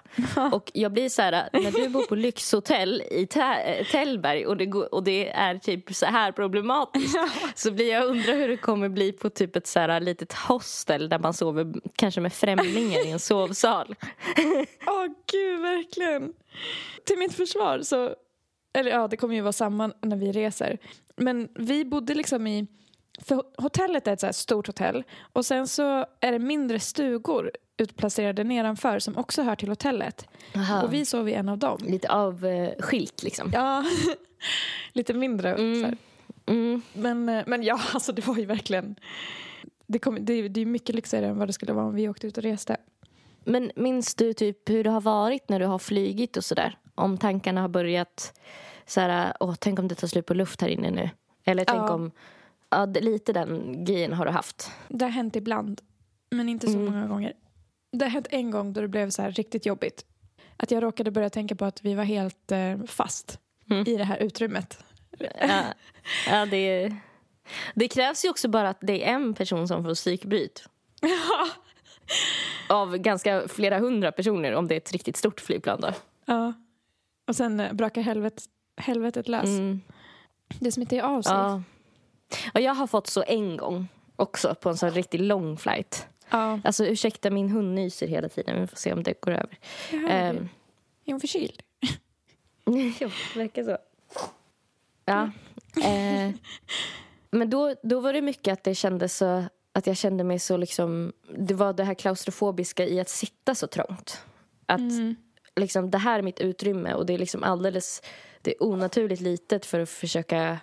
[0.53, 4.65] Och jag blir så här, när du bor på lyxhotell i eh, Tällberg och det,
[4.65, 7.17] går, och det är typ så här problematiskt
[7.55, 11.09] så blir jag undrar hur det kommer bli på typ ett så här litet hostel
[11.09, 13.95] där man sover kanske med främlingar i en sovsal.
[14.87, 16.33] Åh gud, verkligen.
[17.05, 18.15] Till mitt försvar så,
[18.73, 20.77] eller ja det kommer ju vara samma när vi reser.
[21.15, 22.67] Men vi bodde liksom i,
[23.21, 28.43] för hotellet är ett så stort hotell och sen så är det mindre stugor utplacerade
[28.43, 30.27] nedanför som också hör till hotellet.
[30.83, 31.77] Och vi sov i en av dem.
[31.81, 33.51] Lite avskilt liksom.
[33.53, 33.83] Ja,
[34.93, 35.55] lite mindre.
[35.55, 35.97] Mm.
[36.45, 36.81] Mm.
[36.93, 38.95] Men, men ja, alltså det var ju verkligen...
[39.87, 42.27] Det, kom, det, det är mycket lyxigare än vad det skulle vara om vi åkte
[42.27, 42.77] ut och reste.
[43.43, 46.77] Men minns du typ hur det har varit när du har flygit och sådär?
[46.95, 48.39] Om tankarna har börjat
[48.85, 51.09] så här, åh, tänk om det tar slut på luft här inne nu.
[51.43, 51.93] Eller tänk Ja.
[51.93, 52.11] om,
[52.69, 54.71] ja, lite den grejen har du haft.
[54.87, 55.81] Det har hänt ibland,
[56.31, 56.85] men inte så Mm.
[56.93, 57.33] många gånger.
[57.91, 60.05] Det har hänt en gång då det blev så här riktigt jobbigt.
[60.57, 63.83] Att jag råkade börja tänka på att vi var helt eh, fast Mm.
[63.87, 64.83] i det här utrymmet.
[65.19, 65.63] Ja,
[66.29, 66.95] ja det,
[67.75, 70.63] det krävs ju också bara att det är en person som får psykbryt.
[72.69, 75.93] Av ganska flera hundra personer om det är ett riktigt stort flygplan då.
[76.25, 76.53] ja.
[77.27, 78.43] Och sen eh, brakar helvet,
[78.77, 79.45] helvetet lös.
[79.45, 79.81] Mm.
[80.59, 81.33] Det smittar ju av sig.
[81.33, 81.63] Ja.
[82.53, 86.07] Och jag har fått så en gång också på en sån riktigt lång flight.
[86.29, 86.59] Ja.
[86.63, 88.61] Alltså ursäkta, min hund nyser hela tiden.
[88.61, 89.59] Vi får se om det går över.
[89.91, 89.97] Det.
[91.05, 91.61] Är hon förkyld?
[92.65, 93.77] det verkar så.
[95.05, 95.31] Ja.
[95.85, 96.31] Eh,
[97.31, 99.43] men då, då var det mycket att det kändes så...
[99.73, 101.13] Att jag kände mig så liksom...
[101.37, 104.21] Det var det här klaustrofobiska i att sitta så trångt.
[104.65, 105.15] Att Mm.
[105.55, 108.01] liksom, det här är mitt utrymme och det är liksom alldeles...
[108.41, 110.59] Det är onaturligt litet för att försöka...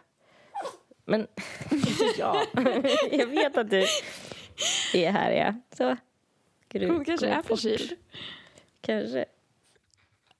[1.04, 1.26] Men...
[2.18, 2.46] ja,
[3.12, 3.86] jag vet att du
[4.94, 5.54] är här, ja.
[5.76, 5.96] Så.
[6.68, 7.92] Du Hon kanske är förkyld.
[8.80, 9.24] Kanske.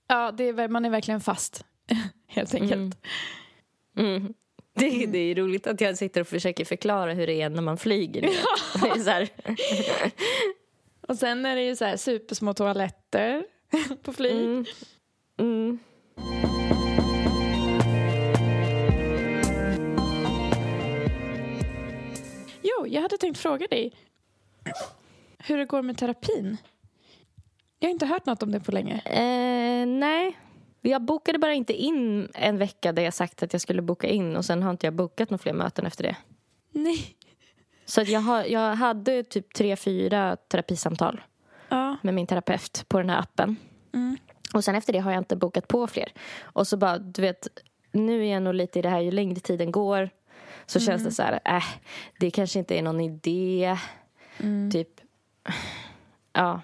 [0.07, 1.64] Ja, det är, man är verkligen fast.
[2.27, 2.98] Helt enkelt.
[3.96, 4.16] Mm.
[4.16, 4.35] Mm.
[4.75, 7.79] Det, det är roligt att jag sitter och försöker förklara hur det är när man
[7.79, 8.22] flyger.
[9.07, 9.29] Här,
[11.09, 13.44] Och sen är det ju så här supersmå toaletter
[14.03, 14.33] på flyg.
[14.33, 14.64] mm, mm.
[22.92, 23.92] Jag hade tänkt fråga dig
[25.38, 26.57] hur det går med terapin.
[27.78, 28.98] Jag har inte hört något om det på länge.
[29.05, 30.38] Eh, nej,
[30.81, 34.37] jag bokade bara inte in en vecka där jag sagt att jag skulle boka in
[34.37, 36.16] och sen har inte jag bokat några fler möten efter det.
[36.70, 37.16] Nej.
[37.85, 41.20] Så att jag, har, jag hade typ tre, fyra terapisamtal
[41.68, 41.96] Ja.
[42.02, 43.57] med min terapeut på den här appen.
[43.94, 44.16] Mm.
[44.55, 46.12] Och sen efter det har jag inte bokat på fler.
[46.42, 47.48] Och så bara, du vet,
[47.92, 50.11] nu är jag nog lite i det här, ju längre tiden går
[50.66, 51.64] så känns det så här, äh,
[52.18, 53.77] det kanske inte är någon idé.
[54.72, 54.88] Typ,
[56.33, 56.61] ja,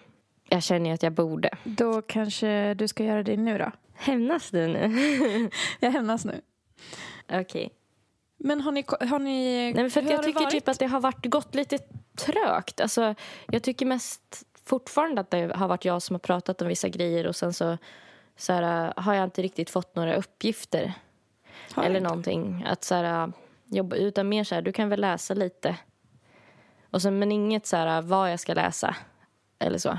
[0.48, 1.50] jag känner ju att jag borde.
[1.64, 3.72] Då kanske du ska göra det nu då.
[3.94, 5.50] Hämnas du nu?
[5.80, 6.40] Jag hämnas nu.
[7.32, 7.70] Okej.
[8.37, 8.84] Men har ni...
[8.88, 10.50] Har ni Nej, men för jag tycker varit?
[10.50, 11.78] typ att det har varit, gått lite
[12.16, 12.80] trögt.
[12.80, 13.14] Alltså,
[13.46, 17.26] jag tycker mest fortfarande att det har varit jag som har pratat om vissa grejer
[17.26, 17.78] och sen så,
[18.37, 20.92] så här, har jag inte riktigt fått några uppgifter.
[21.72, 22.08] Har eller inte?
[22.08, 22.64] någonting.
[22.68, 23.32] Att så här,
[23.68, 25.76] jobba, utan mer så här, du kan väl läsa lite.
[26.90, 28.96] Och sen, men inget så här vad jag ska läsa.
[29.59, 29.98] Eller så.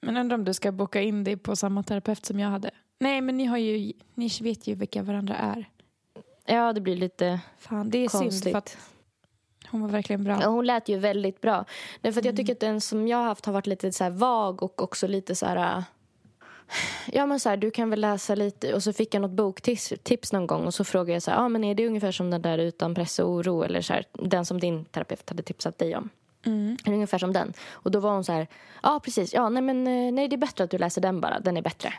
[0.00, 2.70] Men undrar om du ska boka in dig på samma terapeut som jag hade.
[2.98, 3.92] Nej, men ni har ju...
[4.14, 5.68] Ni vet ju vilka varandra är.
[6.46, 8.52] Ja, det blir lite Fan, det är synd konstigt.
[8.52, 8.76] för att
[9.70, 10.38] Hon var verkligen bra.
[10.42, 11.64] Ja, hon lät ju väldigt bra.
[12.00, 14.62] Därför att jag tycker att den som jag har haft har varit lite så vag
[14.62, 15.84] och också lite så här...
[17.12, 19.92] Ja men så här, du kan väl läsa lite och så fick jag något boktips
[20.02, 22.30] tips någon gång och så frågade jag så här, ja men är det ungefär som
[22.30, 25.78] den där utan press och oro eller så här, den som din terapeut hade tipsat
[25.78, 26.08] dig om?
[26.46, 26.76] Mm.
[26.86, 27.52] Ungefär som den?
[27.70, 28.46] Och då var hon så här,
[28.82, 31.40] ja precis, ja nej men eh, nej det är bättre att du läser den bara,
[31.40, 31.94] den är bättre.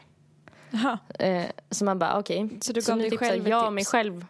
[1.19, 2.49] Eh, så man bara okej.
[2.61, 3.73] Så du gav nu dig själv jag tips?
[3.73, 4.25] mig själv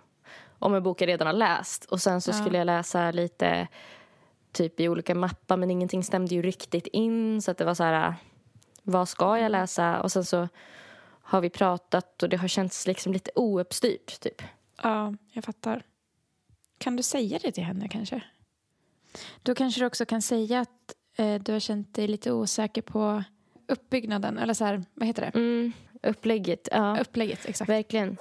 [0.60, 1.86] om en bok jag redan har läst.
[1.86, 2.36] Och sen så Ja.
[2.36, 3.68] skulle jag läsa lite
[4.52, 7.84] typ i olika mappar men ingenting stämde ju riktigt in så att det var så
[7.84, 8.16] här,
[8.84, 10.02] vad ska jag läsa?
[10.02, 10.48] Och sen så
[11.22, 14.42] har vi pratat och det har känts liksom lite ouppstyrt typ.
[14.84, 15.84] Ja, jag fattar.
[16.78, 18.22] Kan du säga det till henne kanske?
[19.44, 23.24] Då kanske du också kan säga att eh, du har känt dig lite osäker på
[23.68, 25.40] uppbyggnaden, eller så här, vad heter det?
[25.40, 25.72] Mm,
[26.04, 27.00] upplägget, ja.
[27.02, 27.70] Upplägget, exakt.
[27.70, 28.18] Verkligen.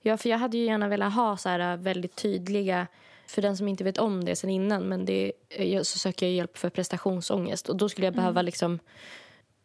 [0.00, 2.86] Ja, för jag hade ju gärna velat ha så här väldigt tydliga...
[3.26, 6.34] För den som inte vet om det sen innan, men det, jag, så söker jag
[6.34, 7.68] hjälp för prestationsångest.
[7.68, 8.78] Och då skulle jag behöva liksom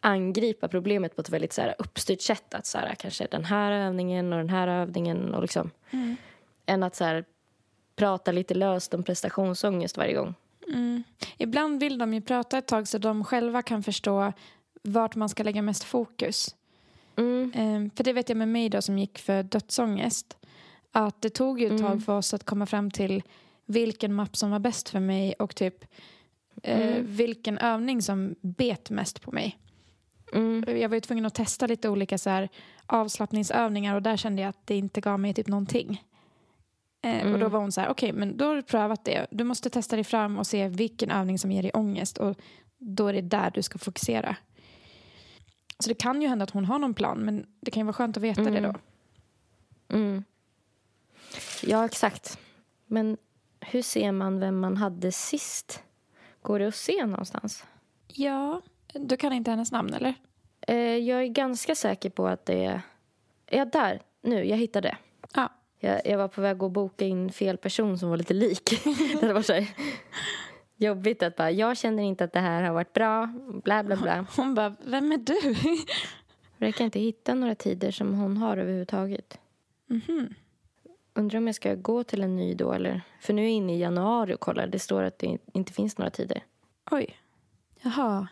[0.05, 2.53] angripa problemet på ett väldigt så här uppstyrt sätt.
[2.53, 5.33] Att så här, kanske den här övningen och den här övningen.
[5.33, 6.15] Och liksom, Mm.
[6.65, 7.25] Än att så här,
[7.95, 10.33] prata lite löst om prestationsångest varje gång.
[10.73, 11.03] Mm.
[11.37, 14.33] Ibland vill de ju prata ett tag så de själva kan förstå
[14.83, 16.55] vart man ska lägga mest fokus.
[17.17, 17.51] Mm.
[17.55, 20.37] Ehm, för det vet jag med mig då som gick för dödsångest.
[20.91, 22.01] Att det tog ju ett tag Mm.
[22.01, 23.23] för oss att komma fram till
[23.65, 25.85] vilken mapp som var bäst för mig och typ
[26.63, 27.05] eh, Mm.
[27.15, 29.57] vilken övning som bet mest på mig.
[30.35, 30.77] Mm.
[30.81, 32.49] Jag var ju tvungen att testa lite olika så här,
[32.85, 36.03] avslappningsövningar och där kände jag att det inte gav mig typ någonting.
[37.01, 37.51] Eh, Och då Mm.
[37.51, 39.27] var hon så här, okej men då har du prövat det.
[39.31, 42.35] Du måste testa dig fram och se vilken övning som ger dig ångest och
[42.77, 44.35] då är det där du ska fokusera.
[45.79, 47.93] Så det kan ju hända att hon har någon plan men det kan ju vara
[47.93, 48.73] skönt att veta det Mm.
[48.73, 48.79] då.
[49.95, 50.23] Mm.
[51.63, 52.39] Ja, exakt.
[52.85, 53.17] Men
[53.59, 55.83] hur ser man vem man hade sist?
[56.41, 57.63] Går det att se någonstans?
[58.07, 58.61] Ja,
[58.99, 60.13] du kan inte hennes namn eller?
[60.67, 62.81] Eh, jag är ganska säker på att det är...
[63.49, 64.01] Ja, där.
[64.21, 64.97] Nu, jag hittade.
[65.33, 65.49] Ja.
[65.79, 68.69] Jag, jag var på väg att boka in fel person som var lite lik.
[69.21, 69.67] det var så här
[70.77, 73.33] jobbigt att bara, jag känner inte att det här har varit bra.
[73.63, 74.25] Bla, bla, bla.
[74.35, 75.55] Hon bara, vem är du?
[76.57, 79.39] Jag kan inte hitta några tider som hon har överhuvudtaget.
[79.87, 80.33] Mhm.
[81.13, 83.01] Undrar om jag ska gå till en ny då eller?
[83.19, 84.67] För nu är jag inne i januari och kollar.
[84.67, 86.43] Det står att det inte finns några tider.
[86.91, 87.17] Oj.
[87.81, 88.27] Jaha.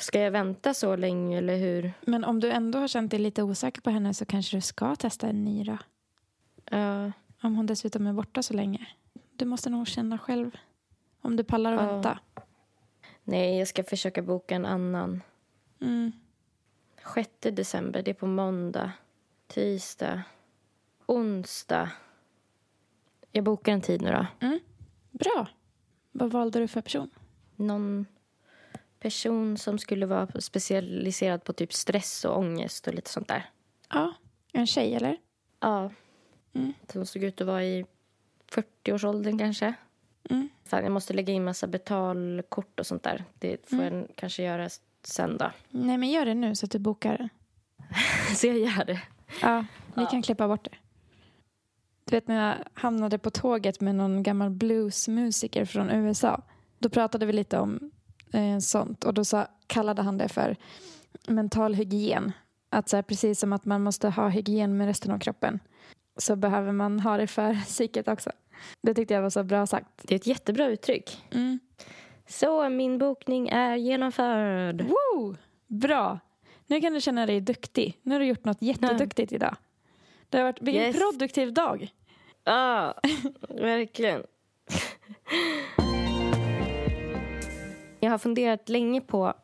[0.00, 1.92] Ska jag vänta så länge eller hur?
[2.00, 4.96] Men om du ändå har känt dig lite osäker på henne så kanske du ska
[4.96, 5.78] testa en ny då?
[6.70, 8.86] Ja, Om hon dessutom är borta så länge.
[9.36, 10.56] Du måste nog känna själv
[11.20, 11.92] om du pallar att Ja.
[11.92, 12.18] vänta.
[13.24, 15.22] nej, jag ska försöka boka en annan.
[15.80, 16.12] Mm.
[17.14, 18.92] 6 december, det är på måndag.
[19.46, 20.22] Tisdag.
[21.06, 21.90] Onsdag.
[23.32, 24.26] Jag bokar en tid nu då.
[25.10, 25.46] Bra.
[26.12, 27.10] Vad valde du för person?
[27.56, 28.06] Någon
[29.00, 33.50] person som skulle vara specialiserad på typ stress och ångest och lite sånt där.
[33.88, 34.14] Ja,
[34.52, 35.16] en tjej eller?
[35.60, 35.90] Ja.
[36.52, 36.72] Mm.
[36.92, 37.86] Som såg ut att vara i
[38.52, 39.74] 40-årsåldern kanske.
[40.30, 40.48] Mm.
[40.64, 43.24] Fan, jag måste lägga in massa betalkort och sånt där.
[43.38, 43.94] Det får Mm.
[43.98, 44.68] jag kanske göra
[45.02, 45.50] sen då.
[45.70, 47.28] Nej men gör det nu så att du bokar.
[48.36, 49.02] Så jag gör det.
[49.42, 50.76] Ja, vi kan klippa bort det.
[52.04, 56.42] Du vet när jag hamnade på tåget med någon gammal bluesmusiker från USA.
[56.78, 57.90] Då pratade vi lite om
[58.32, 60.56] eh, sånt och då sa, kallade han det för
[61.28, 62.32] mental hygien.
[62.70, 65.60] Att så här, precis som att man måste ha hygien med resten av kroppen
[66.16, 68.30] så behöver man ha det för psyket också.
[68.82, 69.88] Det tyckte jag var så bra sagt.
[70.02, 71.24] Det är ett jättebra uttryck.
[71.30, 71.58] Mm.
[72.28, 74.82] Så min bokning är genomförd.
[74.82, 75.36] Woo!
[75.66, 76.18] Bra!
[76.66, 77.98] Nu kan du känna dig duktig.
[78.02, 79.56] Nu har du gjort något jätteduktigt idag.
[80.28, 80.96] Det har varit, vilken Yes.
[80.98, 81.88] produktiv dag.
[82.44, 82.94] Ja,
[83.48, 84.22] verkligen.
[88.00, 89.34] Jag har funderat länge på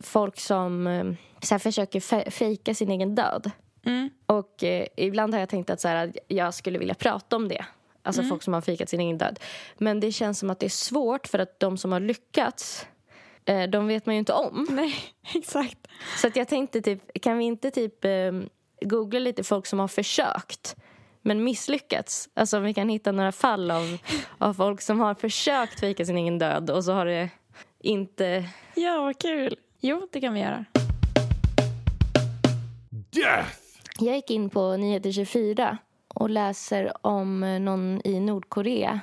[0.00, 1.04] folk som eh,
[1.42, 3.50] så här, försöker fe- fejka sin egen död.
[3.86, 4.10] Mm.
[4.26, 7.48] Och eh, ibland har jag tänkt att, så här, att jag skulle vilja prata om
[7.48, 7.64] det.
[8.02, 9.40] Alltså folk som har fejkat sin egen död.
[9.78, 12.86] Men det känns som att det är svårt för att de som har lyckats,
[13.44, 14.66] eh, de vet man ju inte om.
[14.70, 14.94] Nej,
[15.34, 15.78] exakt.
[16.20, 18.32] Så att jag tänkte typ, kan vi inte typ eh,
[18.80, 20.76] googla lite folk som har försökt
[21.22, 22.28] men misslyckats?
[22.34, 23.98] Alltså om vi kan hitta några fall av,
[24.38, 27.30] av folk som har försökt fejka sin egen död och så har det
[27.82, 28.44] inte...
[28.74, 29.56] Ja, vad kul.
[29.80, 30.64] Jo, det kan vi göra.
[32.90, 33.58] Death!
[33.98, 35.78] Jag gick in på Nyheter 24
[36.14, 39.00] och läser om någon i Nordkorea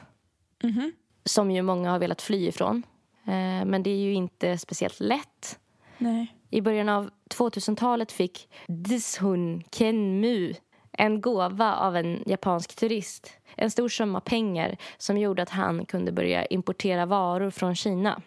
[0.64, 0.92] Mhm.
[1.26, 2.84] som ju många har velat fly ifrån.
[3.26, 5.60] Eh, men det är ju inte speciellt lätt.
[5.98, 6.36] Nej.
[6.50, 10.54] I början av 2000-talet fick Dishun Kenmu
[10.92, 13.32] en gåva av en japansk turist.
[13.56, 18.22] En stor summa pengar som gjorde att han kunde börja importera varor från Kina.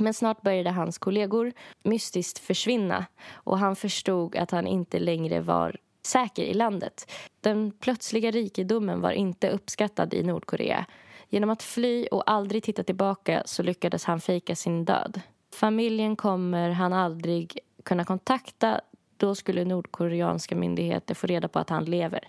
[0.00, 1.52] Men snart började hans kollegor
[1.82, 5.76] mystiskt försvinna och han förstod att han inte längre var
[6.06, 7.12] säker i landet.
[7.40, 10.86] Den plötsliga rikedomen var inte uppskattad i Nordkorea.
[11.28, 15.20] Genom att fly och aldrig titta tillbaka så lyckades han fejka sin död.
[15.54, 18.80] Familjen kommer han aldrig kunna kontakta.
[19.16, 22.28] Då skulle nordkoreanska myndigheter få reda på att han lever.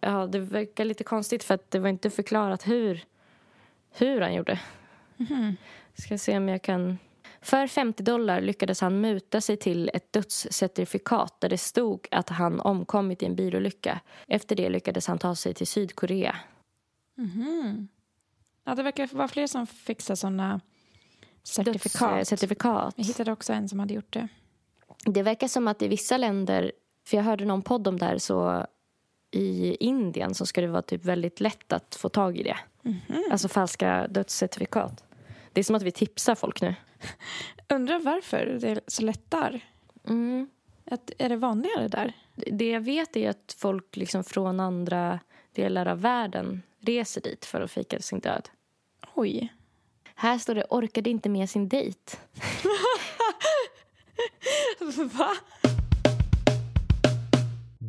[0.00, 3.04] Ja, det verkar lite konstigt för att det var inte förklarat hur,
[3.90, 4.60] hur han gjorde.
[5.16, 5.56] Mhm.
[5.98, 6.98] Ska se om jag kan...
[7.40, 12.60] För 50 dollar lyckades han muta sig till ett dödscertifikat där det stod att han
[12.60, 14.00] omkommit i en bilolycka.
[14.26, 16.36] Efter det lyckades han ta sig till Sydkorea.
[17.14, 17.88] Mhm.
[18.64, 20.60] Ja, det verkar vara fler som fixar sådana
[21.42, 22.16] certifikat.
[22.16, 22.94] Dödscertifikat.
[22.96, 24.28] Jag hittade också en som hade gjort det.
[25.04, 26.72] Det verkar som att i vissa länder,
[27.06, 28.66] för jag hörde någon podd om det här, så
[29.30, 32.56] i Indien så ska det vara typ väldigt lätt att få tag i det.
[33.30, 35.02] Alltså falska dödscertifikat.
[35.56, 36.74] Det är som att vi tipsar folk nu.
[37.68, 39.64] Undrar varför det är så lätt där.
[40.08, 40.50] Mm.
[40.84, 42.12] Att, är det vanligare där?
[42.34, 45.20] Det jag vet är att folk liksom från andra
[45.52, 48.48] delar av världen reser dit för att fika sin död.
[49.14, 49.52] Oj.
[50.14, 52.16] Här står det orkade inte med sin dejt.
[55.12, 55.30] Va?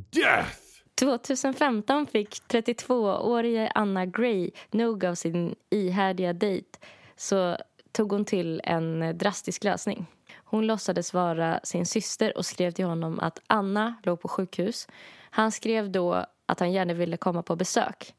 [0.10, 0.58] Death!
[0.96, 6.80] 2015 fick 32-årige Anna Gray nog av sin ihärdiga dejt
[7.18, 7.58] så
[7.92, 10.06] tog hon till en drastisk lösning.
[10.36, 14.88] Hon låtsades vara sin syster och skrev till honom att Anna låg på sjukhus.
[15.30, 18.16] Han skrev då att han gärna ville komma på besök.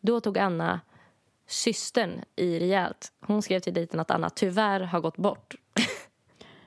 [0.00, 0.80] Då tog Anna
[1.46, 3.12] systern i rejält.
[3.20, 5.54] Hon skrev till dejten att Anna tyvärr har gått bort.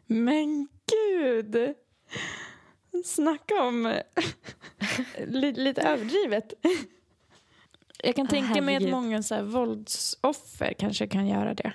[0.05, 1.75] Men gud!
[3.05, 3.99] Snacka om
[5.25, 6.53] lite, lite överdrivet.
[8.03, 11.73] Jag kan Åh, tänka mig att många så här, våldsoffer kanske kan göra det.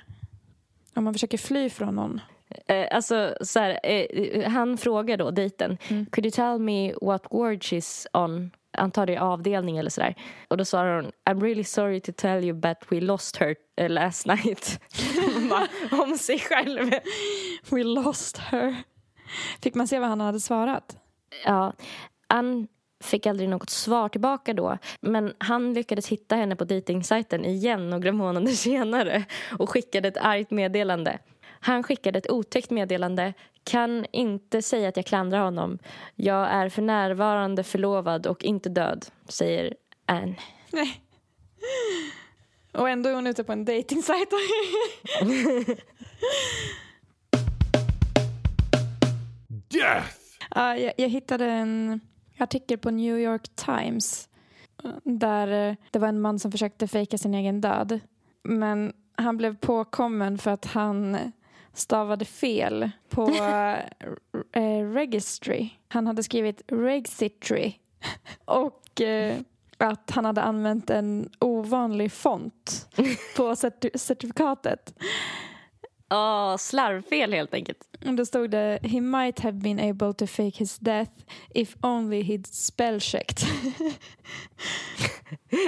[0.95, 2.21] Om man försöker fly från någon.
[2.67, 5.79] Eh, alltså, så här, eh, han frågar då dejten.
[5.89, 6.07] Mm.
[6.07, 8.51] Could you tell me what ward she's on?
[8.73, 10.15] Antar det är avdelning eller sådär.
[10.49, 13.91] Och då svarar hon I'm really sorry to tell you but we lost her eh,
[13.91, 14.81] last night.
[15.91, 16.91] Om sig själv.
[17.71, 18.77] We lost her.
[19.63, 20.97] Fick man se vad han hade svarat?
[21.45, 21.73] Ja,
[22.27, 22.69] Ann
[23.01, 24.79] fick aldrig något svar tillbaka då.
[25.01, 29.25] Men han lyckades hitta henne på dejtingsajten igen några månader senare
[29.59, 31.19] och skickade ett argt meddelande.
[31.61, 33.35] Han skickade ett otäckt meddelande.
[33.65, 35.79] Kan inte säga att jag klandrar honom.
[36.15, 39.75] Jag är för närvarande förlovad och inte död, säger
[40.07, 40.35] Ann.
[40.71, 41.01] Nej.
[42.73, 44.29] Och ändå är hon ute på en dejtingsajt.
[49.69, 50.17] Death!
[50.55, 52.01] Ja, jag, jag hittade en
[52.41, 54.29] artikel på New York Times
[55.05, 58.01] där eh, det var en man som försökte fejka sin egen död.
[58.43, 61.19] Men han blev påkommen för att han
[61.73, 63.29] stavade fel på
[64.53, 65.69] eh, registry.
[65.89, 67.73] Han hade skrivit registry
[68.45, 69.37] och eh,
[69.79, 72.89] att han hade använt en ovanlig font
[73.37, 74.95] på certi- certifikatet.
[76.11, 77.79] Åh, slarvfel helt enkelt.
[78.07, 81.11] Och då stod det He might have been able to fake his death
[81.55, 83.39] if only he'd spell checked.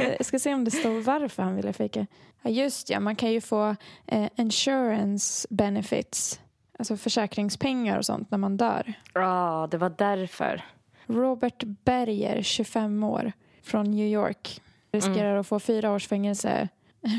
[0.00, 2.06] Eh, Jag ska se om det står varför han ville fejka.
[2.42, 3.76] Ja, just ja, man kan ju få
[4.06, 6.40] eh, insurance benefits.
[6.78, 8.92] Alltså försäkringspengar och sånt när man dör.
[9.14, 10.64] Ja, det var därför.
[11.06, 14.60] Robert Berger, 25 år, från New York.
[14.92, 16.68] Riskerar att få fyra års fängelse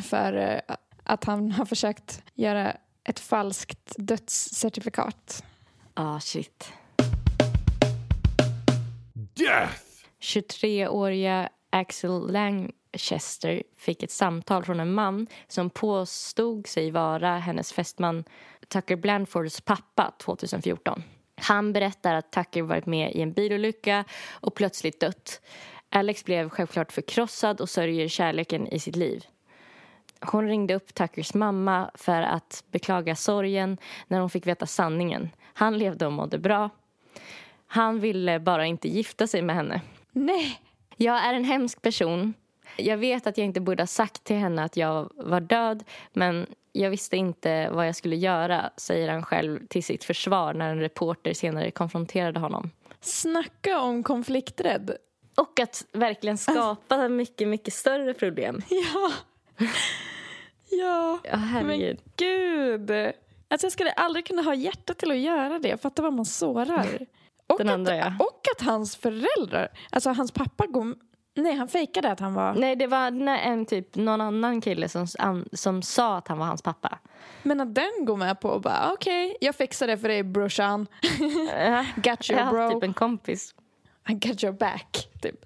[0.03, 5.43] för eh, att han har försökt göra ett falskt dödscertifikat.
[5.93, 6.73] Ah, shit.
[9.13, 9.83] Death!
[10.21, 18.23] 23-åriga Axel Lanchester fick ett samtal från en man som påstod sig vara hennes fästman
[18.67, 21.03] Tucker Blandfords pappa 2014.
[21.35, 25.41] Han berättar att Tucker varit med i en bilolycka och plötsligt dött.
[25.89, 29.25] Alex blev självklart förkrossad och sörjer kärleken i sitt liv.
[30.25, 35.29] Hon ringde upp Tuckers mamma för att beklaga sorgen när hon fick veta sanningen.
[35.53, 36.69] Han levde och mådde bra.
[37.67, 39.81] Han ville bara inte gifta sig med henne.
[40.11, 40.61] Nej!
[40.97, 42.33] Jag är en hemsk person.
[42.77, 46.47] Jag vet att jag inte borde ha sagt till henne att jag var död men
[46.71, 50.79] jag visste inte vad jag skulle göra, säger han själv till sitt försvar när en
[50.79, 52.71] reporter senare konfronterade honom.
[53.01, 54.97] Snacka om konflikträdd.
[55.35, 58.61] Och att verkligen skapa mycket, mycket större problem.
[58.69, 59.11] Ja.
[60.69, 61.19] Ja.
[61.23, 62.01] Ja, herregud.
[62.03, 62.91] Men gud.
[63.47, 65.81] Alltså jag skulle aldrig kunna ha hjärta till att göra det.
[65.81, 67.05] Fatta vad man sårar.
[67.47, 68.13] Och, Den att, andra, ja.
[68.19, 70.95] och att hans föräldrar, alltså hans pappa går
[71.35, 72.53] Nej, han fejkade att han var...
[72.53, 75.07] Nej, det var när en typ någon annan kille som,
[75.53, 76.99] som sa att han var hans pappa.
[77.43, 80.87] Men att den går med på och bara okej, jag fixar det för dig brorsan.
[81.95, 82.71] Got you bro.
[82.71, 83.55] typ en kompis.
[84.09, 85.09] I got your back.
[85.21, 85.45] Typ.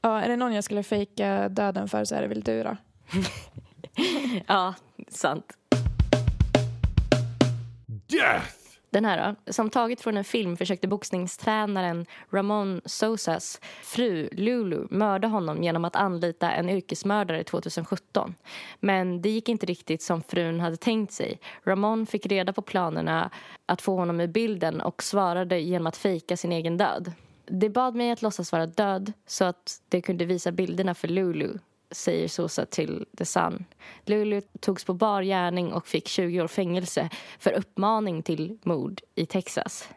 [0.00, 2.76] Ja, är det någon jag skulle fejka döden för så är det väl du då.
[4.46, 4.74] Ja,
[5.08, 5.52] sant.
[8.06, 8.66] Death!
[8.90, 15.28] Den här då, som taget från en film försökte boxningstränaren Ramon Sosas fru Lulu mörda
[15.28, 18.34] honom genom att anlita en yrkesmördare 2017.
[18.80, 21.40] Men det gick inte riktigt som frun hade tänkt sig.
[21.64, 23.30] Ramon fick reda på planerna
[23.66, 27.12] att få honom ur bilden och svarade genom att fejka sin egen död.
[27.46, 31.58] Det bad mig att låtsas vara död så att det kunde visa bilderna för Lulu
[31.90, 33.64] säger Sosa till The Sun.
[34.04, 39.26] Lulu togs på bar gärning och fick 20 år fängelse för uppmaning till mord i
[39.26, 39.88] Texas.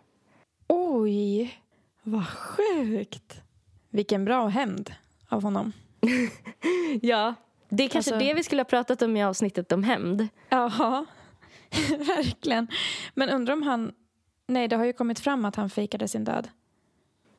[0.68, 1.60] Oj,
[2.04, 3.42] vad sjukt.
[3.90, 4.94] Vilken bra hämnd
[5.30, 5.72] av honom.
[7.02, 7.34] Ja,
[7.70, 10.28] det är kanske Alltså- det vi skulle ha pratat om i avsnittet om hämnd.
[10.50, 11.06] Ja,
[11.98, 12.68] verkligen.
[13.14, 13.92] Men undrar om han...
[14.48, 16.48] Nej, det har ju kommit fram att han fejkade sin död.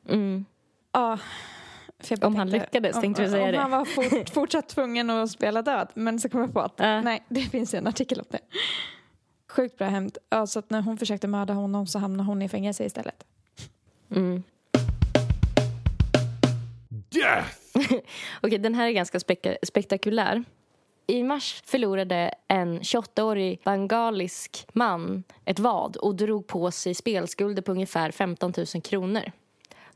[0.09, 0.45] Mm.
[0.91, 1.19] Ja.
[2.21, 3.57] Om han lyckades, om, tänkte du säga om det.
[3.57, 5.87] han var fort, fortsatt tvungen att spela död.
[5.93, 7.01] Men så kom jag på att Äh.
[7.01, 8.39] nej, det finns ju en artikel om det.
[9.49, 10.17] Sjukt bra hämnd.
[10.29, 13.23] Ja, så att när hon försökte mörda honom så hamnade hon i fängelse istället.
[14.15, 14.43] Mm.
[16.89, 17.57] Death!
[18.41, 20.43] Okej, den här är ganska spek- spektakulär.
[21.07, 27.71] I mars förlorade en 28-årig bengalisk man ett vad och drog på sig spelskulder på
[27.71, 29.31] ungefär 15 000 kronor.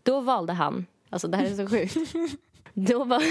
[0.04, 0.86] Då valde han...
[1.10, 2.14] Alltså, det här är så sjukt.
[2.74, 3.22] Då var,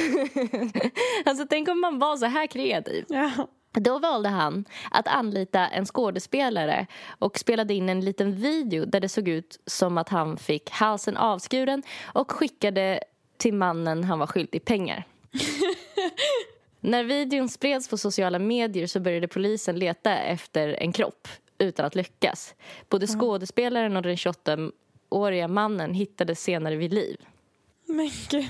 [1.25, 3.05] alltså, tänk om man var så här kreativ.
[3.09, 3.31] Ja.
[3.73, 6.87] Då valde han att anlita en skådespelare
[7.19, 11.17] och spelade in en liten video där det såg ut som att han fick halsen
[11.17, 13.01] avskuren och skickade
[13.37, 15.07] till mannen han var skyldig pengar.
[16.81, 21.95] När videon spreds på sociala medier så började polisen leta efter en kropp utan att
[21.95, 22.55] lyckas.
[22.89, 27.17] Både skådespelaren och den 28-åriga mannen hittades senare vid liv.
[27.87, 28.47] Men gud.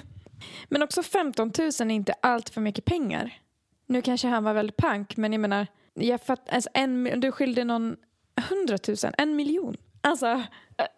[0.68, 3.38] Men också 15 000 är inte allt för mycket pengar.
[3.86, 7.64] Nu kanske han var väldigt pank, men jag menar, jag fatt, alltså en, du skyllde
[7.64, 7.96] någon
[8.50, 9.76] 100 000, en miljon.
[10.00, 10.42] Alltså,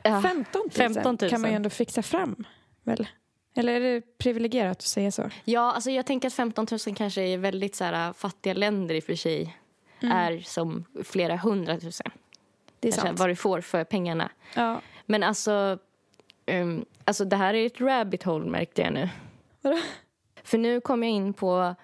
[0.02, 1.30] Ja, 15 000, 15 000.
[1.30, 2.44] kan man ju ändå fixa fram,
[2.82, 3.08] väl?
[3.54, 5.30] Eller är det privilegierat att säga så?
[5.44, 9.00] Ja, alltså jag tänker att 15 000 kanske i väldigt så här, fattiga länder i
[9.00, 9.56] och för sig
[10.00, 12.10] är som flera hundratusen.
[12.80, 13.18] Det är Kanske sant.
[13.18, 14.30] vad du får för pengarna.
[14.54, 14.80] Ja.
[15.06, 15.78] Men alltså,
[16.46, 19.08] um, alltså det här är ett rabbit hole märkte jag nu.
[19.62, 19.78] Vadå?
[20.44, 21.74] För nu kom jag in på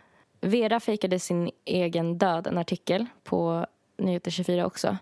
[0.41, 3.67] Vera fejkade sin egen död, en artikel på
[3.99, 4.97] Nyheter 24 också.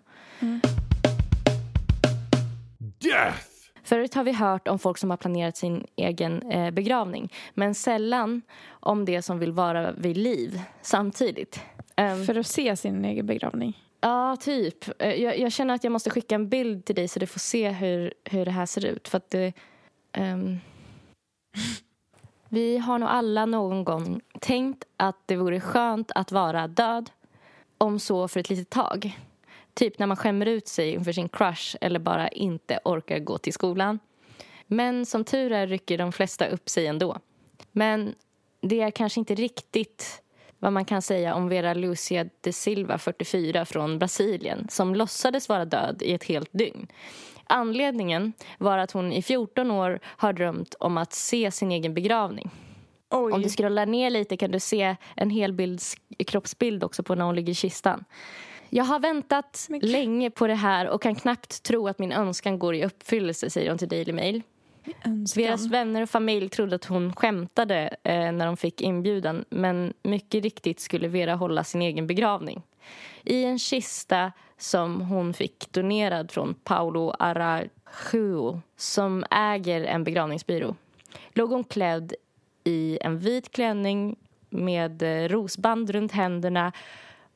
[2.78, 3.46] Death!
[3.82, 8.42] Förut har vi hört om folk som har planerat sin egen eh, begravning men sällan
[8.70, 11.60] om det som vill vara vid liv samtidigt.
[11.96, 13.78] Ehm, För att se sin egen begravning.
[14.00, 15.02] Ja, typ.
[15.02, 17.40] Eh, Jag, jag känner att jag måste skicka en bild till dig så du får
[17.40, 19.08] se hur, hur det här ser ut.
[19.08, 19.52] För att det,
[20.18, 20.60] Um,
[22.48, 27.10] vi har nog alla någon gång tänkt att det vore skönt att vara död,
[27.78, 29.18] om så för ett litet tag.
[29.74, 33.52] Typ när man skämmer ut sig inför sin crush eller bara inte orkar gå till
[33.52, 33.98] skolan.
[34.66, 37.16] Men som tur är rycker de flesta upp sig ändå.
[37.72, 38.14] Men
[38.60, 40.22] det är kanske inte riktigt
[40.58, 45.64] vad man kan säga om Vera Lucia de Silva, 44, från Brasilien som låtsades vara
[45.64, 46.86] död i ett helt dygn.
[47.50, 52.50] Anledningen var att hon i 14 år har drömt om att se sin egen begravning.
[53.10, 53.32] Oj.
[53.32, 55.96] Om du scrollar ner lite kan du se en helbilds
[56.26, 58.04] kroppsbild också på när hon ligger i kistan.
[58.68, 62.74] Jag har väntat länge på det här och kan knappt tro att min önskan går
[62.74, 64.42] i uppfyllelse, säger hon till Daily Mail.
[65.36, 70.42] Veras vänner och familj trodde att hon skämtade eh, när de fick inbjudan men mycket
[70.42, 72.62] riktigt skulle Vera hålla sin egen begravning.
[73.24, 80.74] I en kista som hon fick donerad från Paolo Arajuo som äger en begravningsbyrå
[81.34, 82.14] låg hon klädd
[82.64, 84.16] i en vit klänning
[84.50, 86.72] med eh, rosband runt händerna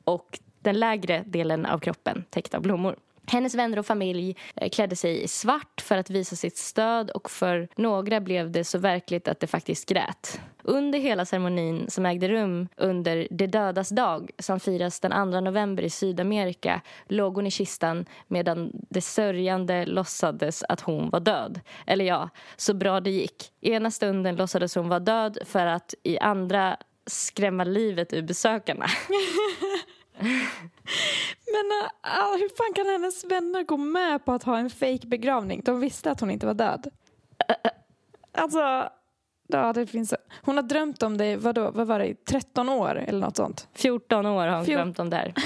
[0.05, 2.97] och den lägre delen av kroppen täckt av blommor.
[3.27, 7.31] Hennes vänner och familj eh, klädde sig i svart för att visa sitt stöd och
[7.31, 10.41] för några blev det så verkligt att det faktiskt grät.
[10.63, 15.83] Under hela ceremonin som ägde rum under de dödas dag som firas den 2 november
[15.83, 21.61] i Sydamerika låg hon i kistan medan de sörjande låtsades att hon var död.
[21.87, 23.53] Eller ja, så bra det gick.
[23.61, 28.87] I ena stunden låtsades hon vara död för att i andra skrämma livet ur besökarna.
[31.53, 35.63] Men uh, hur fan kan hennes vänner gå med på att ha en fake begravning?
[35.65, 36.91] De visste att hon inte var död.
[38.33, 38.91] Alltså,
[39.47, 40.15] Ja, det finns...
[40.43, 43.69] Hon har drömt om det, vadå, vad var det, i 13 år eller något sånt.
[43.75, 45.35] 14 år har hon Fjort- drömt om det här.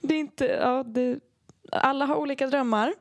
[0.00, 1.18] Det är inte, ja, det...
[1.72, 2.94] Alla har olika drömmar.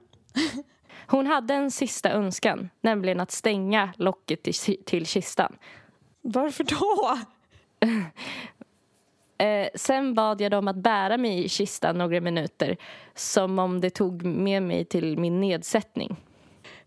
[1.07, 5.57] Hon hade en sista önskan, nämligen att stänga locket till, till kistan.
[6.21, 7.17] Varför då?
[9.41, 12.77] Eh, sen bad jag dem att bära mig i kistan några minuter
[13.15, 16.15] som om det tog med mig till min nedsättning.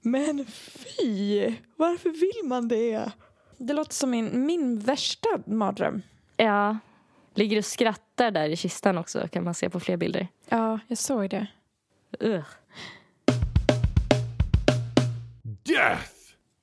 [0.00, 1.54] Men fy!
[1.76, 3.12] Varför vill man det?
[3.58, 6.02] Det låter som min, min värsta mardröm.
[6.36, 6.78] Ja,
[7.34, 10.28] ligger och skrattar där i kistan också kan man se på fler bilder.
[10.48, 11.46] Ja, jag såg det.
[12.20, 12.44] Ugh.
[15.42, 16.12] Death!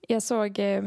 [0.07, 0.83] Jag såg eh,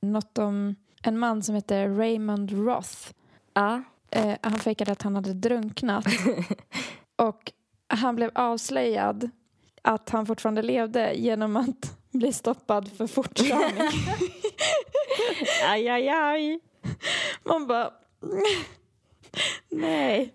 [0.00, 3.12] något om en man som heter Raymond Roth.
[3.54, 3.82] Ja.
[4.16, 6.06] Eh, han fejkade att han hade drunknat.
[7.16, 7.52] och
[7.88, 9.30] han blev avslöjad
[9.82, 13.90] att han fortfarande levde genom att bli stoppad för fortkörning.
[15.68, 16.60] Aj, aj, aj.
[17.44, 17.90] Man bara...
[19.68, 20.34] Nej.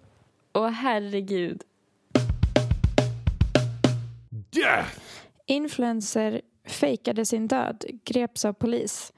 [0.53, 1.63] Åh herregud.
[4.29, 4.99] Death!
[5.45, 9.13] Influencer fejkade sin död, greps av polis.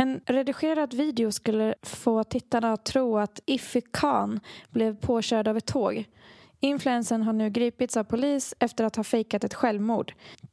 [0.00, 4.40] En redigerad video skulle få tittarna att tro att Ify Khan
[4.70, 6.04] blev påkörd av ett tåg.
[6.60, 10.12] Influencern har nu gripits av polis efter att ha fejkat ett självmord.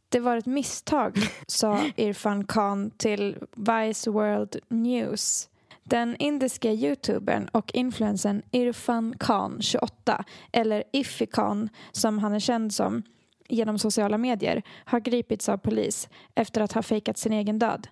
[0.09, 1.17] Det var ett misstag,
[1.47, 5.49] sa Irfan Khan till Vice World News.
[5.83, 12.73] Den indiska youtubern och influencern Irfan Khan, 28, eller Ify Khan som han är känd
[12.73, 13.03] som,
[13.47, 17.87] genom sociala medier har gripits av polis efter att ha fejkat sin egen död.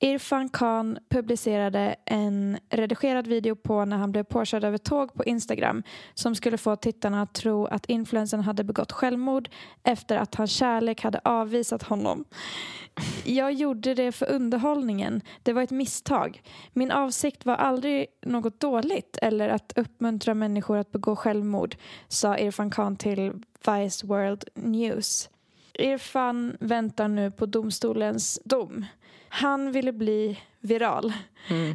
[0.00, 5.24] Irfan Khan publicerade en redigerad video på när han blev påkörd av ett tåg på
[5.24, 5.82] Instagram
[6.14, 9.48] som skulle få tittarna att tro att influensen hade begått självmord
[9.82, 12.24] efter att hans kärlek hade avvisat honom.
[13.24, 15.20] Jag gjorde det för underhållningen.
[15.42, 16.42] Det var ett misstag.
[16.72, 21.76] Min avsikt var aldrig något dåligt eller att uppmuntra människor att begå självmord,
[22.08, 23.32] sa Irfan Khan till
[23.66, 25.30] Vice World News.
[25.78, 28.84] Irfan väntar nu på domstolens dom.
[29.36, 31.12] Han ville bli viral.
[31.48, 31.74] Mm,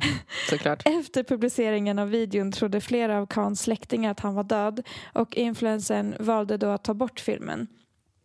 [0.49, 0.81] såklart.
[0.85, 6.15] Efter publiceringen av videon trodde flera av Khans släktingar att han var död och influencern
[6.19, 7.67] valde då att ta bort filmen.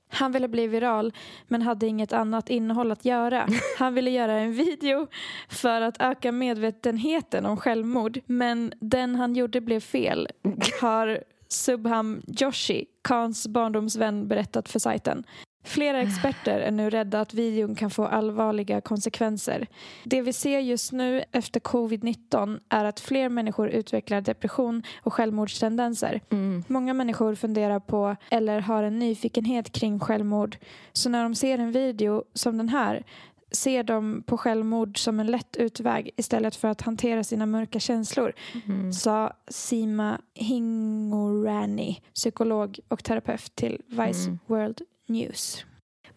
[0.09, 1.13] Han ville bli viral
[1.49, 3.49] men hade inget annat innehåll att göra.
[3.79, 5.07] Han ville göra en video
[5.49, 10.29] för att öka medvetenheten om självmord men den han gjorde blev fel,
[10.81, 15.25] har Subham Joshi, Khans barndomsvän, berättat för sajten.
[15.67, 19.67] Flera experter är nu rädda att videon kan få allvarliga konsekvenser.
[20.05, 26.21] Det vi ser just nu efter covid-19 är att fler människor utvecklar depression och självmordstendenser.
[26.31, 26.65] Mm.
[26.69, 30.57] Många människor funderar på eller har en nyfikenhet kring självmord.
[30.93, 33.05] Så när de ser en video som den här
[33.51, 38.33] ser de på självmord som en lätt utväg istället för att hantera sina mörka känslor,
[38.69, 38.93] Mm.
[38.93, 44.39] sa Sima Hingorani, psykolog och terapeut till Vice Mm.
[44.47, 45.65] World News.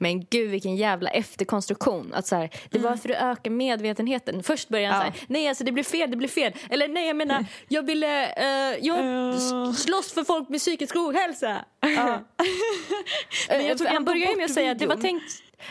[0.02, 2.14] Men gud vilken jävla efterkonstruktion.
[2.14, 4.44] Att så här, det var för att öka medvetenheten.
[4.44, 5.12] Först började han Ja.
[5.14, 6.54] så här, nej alltså det blev fel, det blev fel.
[6.70, 9.34] Eller nej jag menar, jag ville, eh, jag Ja.
[9.36, 11.66] s- slåss för folk med psykisk ohälsa.
[11.80, 12.20] Ja.
[13.50, 15.24] Jag tog han bort med att säga att det var, tänkt,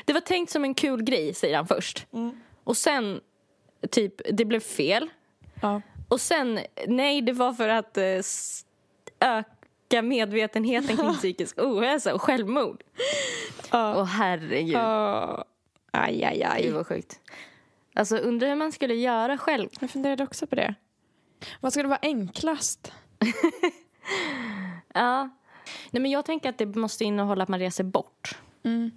[0.05, 2.07] det var tänkt som en kul grej, säger han först.
[2.64, 3.21] Och sen,
[3.91, 5.11] typ, det blev fel.
[5.62, 5.83] Ja.
[6.09, 8.64] Och sen, nej det var för att eh, s-
[9.89, 12.84] öka medvetenheten kring psykisk ohälsa och självmord.
[13.72, 14.74] Åh herregud.
[14.74, 15.45] Ja.
[15.91, 16.70] Aj, aj, aj.
[16.70, 17.20] vad sjukt.
[17.95, 19.68] Alltså undrar hur man skulle göra själv.
[19.80, 20.74] Jag funderade också på det.
[21.61, 22.93] Vad skulle vara enklast?
[24.95, 25.30] Ja.
[25.91, 28.39] Nej men jag tänker att det måste innehålla att man reser bort.
[28.64, 28.91] Mm.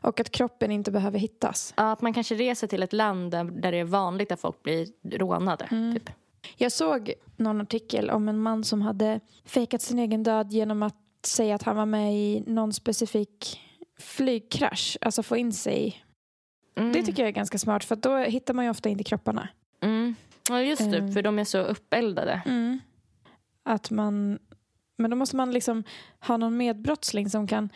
[0.00, 1.74] Och att kroppen inte behöver hittas.
[1.76, 4.62] Ja, att man kanske reser till ett land där, där det är vanligt att folk
[4.62, 5.68] blir rånade.
[5.68, 6.10] Typ.
[6.56, 10.94] Jag såg någon artikel om en man som hade fejkat sin egen död genom att
[11.26, 13.60] säga att han var med i någon specifik
[14.00, 14.96] flygkrasch.
[15.00, 16.04] Alltså få in sig.
[16.76, 16.92] Mm.
[16.92, 19.48] Det tycker jag är ganska smart för då hittar man ju ofta inte kropparna.
[19.80, 20.14] Mm.
[20.48, 21.12] Ja just det, Mm.
[21.12, 22.42] för de är så uppeldade.
[22.46, 22.80] Mm.
[23.62, 24.38] Att man...
[24.96, 25.84] Men då måste man liksom
[26.20, 27.68] ha någon medbrottsling som kan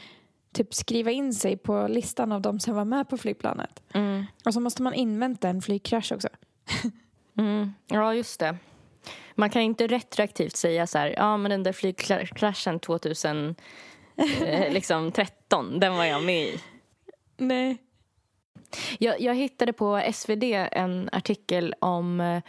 [0.53, 3.83] typ skriva in sig på listan av de som var med på flygplanet.
[3.95, 4.25] Mm.
[4.45, 6.29] Och så måste man invänta en flygkrasch också.
[7.39, 7.73] Mm.
[7.87, 8.57] Ja just det.
[9.35, 13.55] Man kan inte retroaktivt säga så här, ja men den där flygkraschen 2013,
[14.17, 16.61] eh, liksom 13, den var jag med i.
[17.37, 17.79] Nej.
[18.99, 22.43] Jag, jag hittade på SvD en artikel om eh,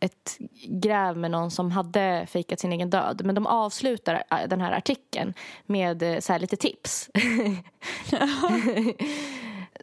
[0.00, 0.36] ett
[0.68, 3.22] gräv med någon som hade fejkat sin egen död.
[3.24, 5.34] Men de avslutar eh, den här artikeln
[5.66, 7.10] med så här lite tips.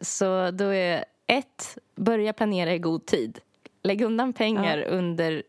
[0.00, 3.38] så då är ett, börja planera i god tid.
[3.82, 5.42] Lägg undan pengar under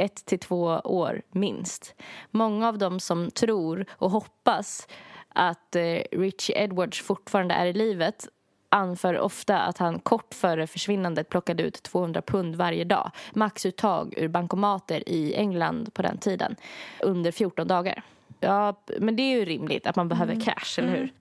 [0.00, 1.94] ett till två år minst.
[2.30, 4.88] Många av dem som tror och hoppas
[5.28, 8.28] att eh, Richie Edwards fortfarande är i livet
[8.68, 13.10] anför ofta att han kort före försvinnandet plockade ut 200 pund varje dag.
[13.34, 16.56] Maxuttag ur bankomater i England på den tiden
[17.00, 18.02] under 14 dagar.
[18.40, 21.12] Ja, men det är ju rimligt att man behöver cash, eller hur?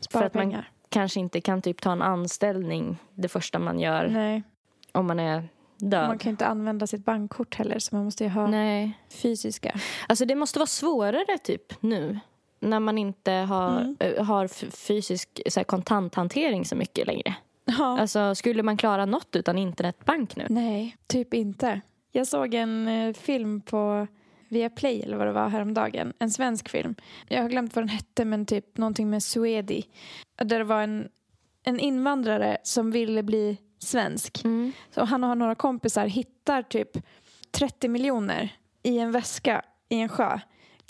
[0.00, 0.70] Spara För att man pengar.
[0.88, 4.42] kanske inte kan typ ta en anställning det första man gör Nej,
[4.92, 6.08] om man är död.
[6.08, 8.98] man kan inte använda sitt bankkort heller så man måste ju ha Nej.
[9.10, 9.80] fysiska.
[10.08, 12.18] Alltså det måste vara svårare typ nu
[12.60, 13.96] när man inte har, Mm.
[14.00, 17.34] eh, har fysisk så här, kontanthantering så mycket längre.
[17.64, 17.98] Ja.
[18.00, 20.46] Alltså skulle man klara något utan internetbank nu?
[20.48, 21.80] Nej, typ inte.
[22.12, 24.06] Jag såg en eh, film på
[24.48, 26.12] Viaplay eller vad det var häromdagen.
[26.18, 26.94] En svensk film.
[27.28, 29.84] Jag har glömt vad den hette men typ någonting med Swedi.
[30.44, 31.08] Där det var en,
[31.62, 34.44] en invandrare som ville bli svensk.
[34.44, 34.72] Mm.
[34.90, 36.90] Så han och några kompisar hittar typ
[37.50, 40.38] 30 miljoner i en väska i en sjö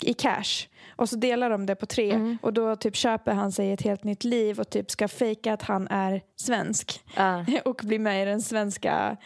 [0.01, 0.67] i cash.
[0.95, 2.37] Och så delar de det på tre Mm.
[2.41, 5.63] och då typ köper han sig ett helt nytt liv och typ ska fejka att
[5.63, 7.45] han är svensk Ja.
[7.65, 9.17] och bli med i den svenska,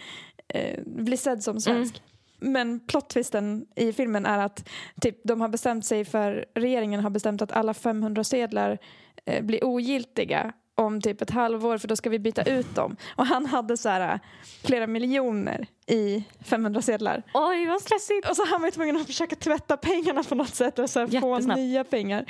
[0.47, 2.01] eh, bli sedd som svensk.
[2.39, 4.69] Men plot-twisten i filmen är att
[5.01, 8.77] typ, de har bestämt sig för, regeringen har bestämt att alla 500 sedlar
[9.25, 12.95] eh, blir ogiltiga om typ ett halvår för då ska vi byta ut dem.
[13.15, 14.19] Och han hade så här eh,
[14.63, 17.23] flera miljoner i 500 sedlar.
[17.33, 18.29] Oj, vad stressigt!
[18.29, 21.19] Och så han var tvungen att försöka tvätta pengarna på något sätt och så här
[21.21, 22.25] få nya pengar.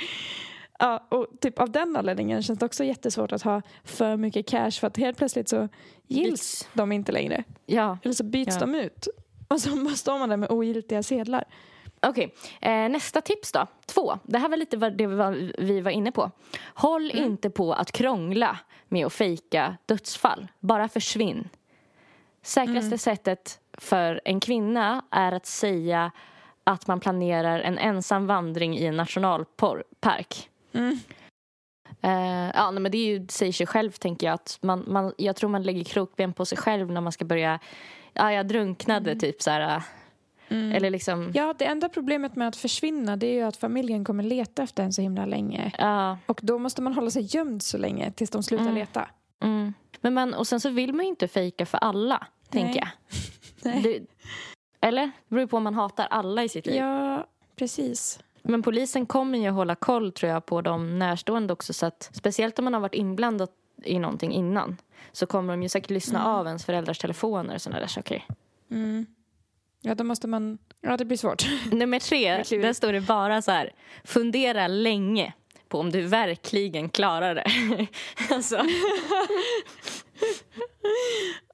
[0.78, 4.70] Ja, och typ av den anledningen känns det också jättesvårt att ha för mycket cash
[4.70, 5.68] för att helt plötsligt så
[6.08, 6.30] gills
[6.62, 6.68] Byts.
[6.72, 7.44] de inte längre.
[7.66, 8.60] Ja, Eller så byts Ja.
[8.60, 9.08] de ut.
[9.48, 11.44] Och så står man där med ogiltiga sedlar.
[12.02, 12.34] Okej.
[12.60, 13.66] Eh, nästa tips då.
[13.86, 14.18] Två.
[14.22, 16.30] Det här var lite vad det var, vi var inne på.
[16.74, 20.48] Håll inte på att krångla med att fejka dödsfall.
[20.60, 21.48] Bara försvinn.
[22.42, 26.12] Säkraste sättet för en kvinna är att säga
[26.64, 30.50] att man planerar en ensam vandring i en nationalpark.
[30.72, 30.98] Mm.
[32.02, 34.34] Eh, ja, nej, men det är ju, säger sig själv, tänker jag.
[34.34, 37.58] Att man, man, jag tror man lägger krokben på sig själv när man ska börja...
[38.12, 39.82] Ja, jag drunknade, typ så här.
[40.52, 41.30] Eh, Eller liksom...
[41.34, 44.82] Ja, det enda problemet med att försvinna det är ju att familjen kommer leta efter
[44.82, 45.72] en så himla länge.
[45.78, 48.74] Ja, Och då måste man hålla sig gömd så länge tills de slutar Mm.
[48.74, 49.08] leta.
[49.42, 49.74] mm.
[50.00, 52.88] Men man, och sen så vill man ju inte fejka för alla, tänker jag.
[53.62, 53.82] Nej.
[53.82, 54.06] Det,
[54.86, 55.06] eller?
[55.28, 56.76] Det beror på om man hatar alla i sitt liv.
[56.76, 57.26] Ja,
[57.56, 58.20] precis.
[58.42, 61.72] Men polisen kommer ju hålla koll, tror jag, på de närstående också.
[61.72, 63.48] Så att, speciellt om man har varit inblandad
[63.84, 64.76] i någonting innan
[65.12, 68.24] så kommer de ju säkert lyssna av ens föräldrars telefoner och sådana där saker.
[68.70, 69.06] Mm.
[69.82, 70.58] Ja, då måste man...
[70.80, 71.44] Ja, det blir svårt.
[71.72, 73.72] Nummer tre, där står det bara så här.
[74.04, 75.32] Fundera länge
[75.68, 77.46] på om du verkligen klarar det.
[78.34, 78.56] alltså,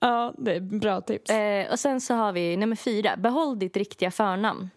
[0.01, 1.31] ja, det är bra tips.
[1.31, 3.17] eh, och sen så har vi nummer fyra.
[3.17, 4.71] Behåll ditt riktiga förnamn.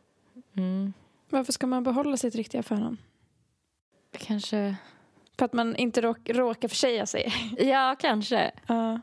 [0.58, 0.94] Mm.
[1.30, 2.98] Varför ska man behålla sitt riktiga förnamn?
[4.18, 4.76] Kanske...
[5.38, 7.34] För att man inte råk, råkar försäga sig.
[7.58, 8.52] Ja, kanske.
[8.68, 9.00] Ja.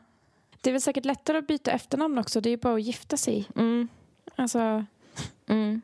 [0.61, 2.41] Det är väl säkert lättare att byta efternamn också.
[2.41, 3.47] Det är ju bara att gifta sig.
[3.55, 3.87] Mm.
[4.39, 4.85] Alltså,
[5.47, 5.81] Mm.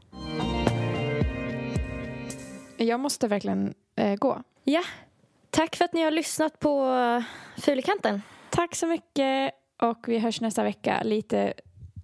[2.78, 4.44] jag måste verkligen eh, gå.
[4.64, 4.82] Ja.
[5.50, 6.92] Tack för att ni har lyssnat på
[7.58, 8.22] Fulekanten.
[8.50, 9.52] Tack så mycket
[9.82, 11.02] och vi hörs nästa vecka.
[11.04, 11.54] Lite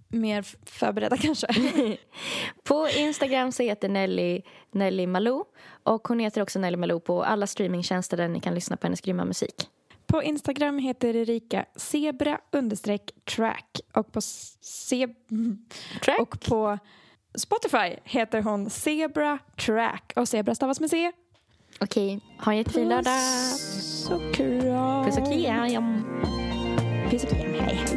[0.08, 1.46] mer förberedda kanske.
[2.64, 5.44] På Instagram så heter Nelly Nelly Malou
[5.82, 9.00] och hon heter också Nelly Malou på alla streamingtjänster där ni kan lyssna på hennes
[9.00, 9.54] grymma musik.
[10.12, 12.38] På Instagram heter Erika zebra
[13.36, 15.08] track och på, se-
[16.04, 16.18] Track.
[16.20, 16.78] och på
[17.34, 21.12] Spotify heter hon Zebra Track och Zebra stavas med C.
[21.80, 23.04] Okej, ha en jättefin lördag.
[23.04, 25.04] Puss och kram.
[25.04, 26.04] Puss och kram.
[27.10, 27.91] Puss och kram.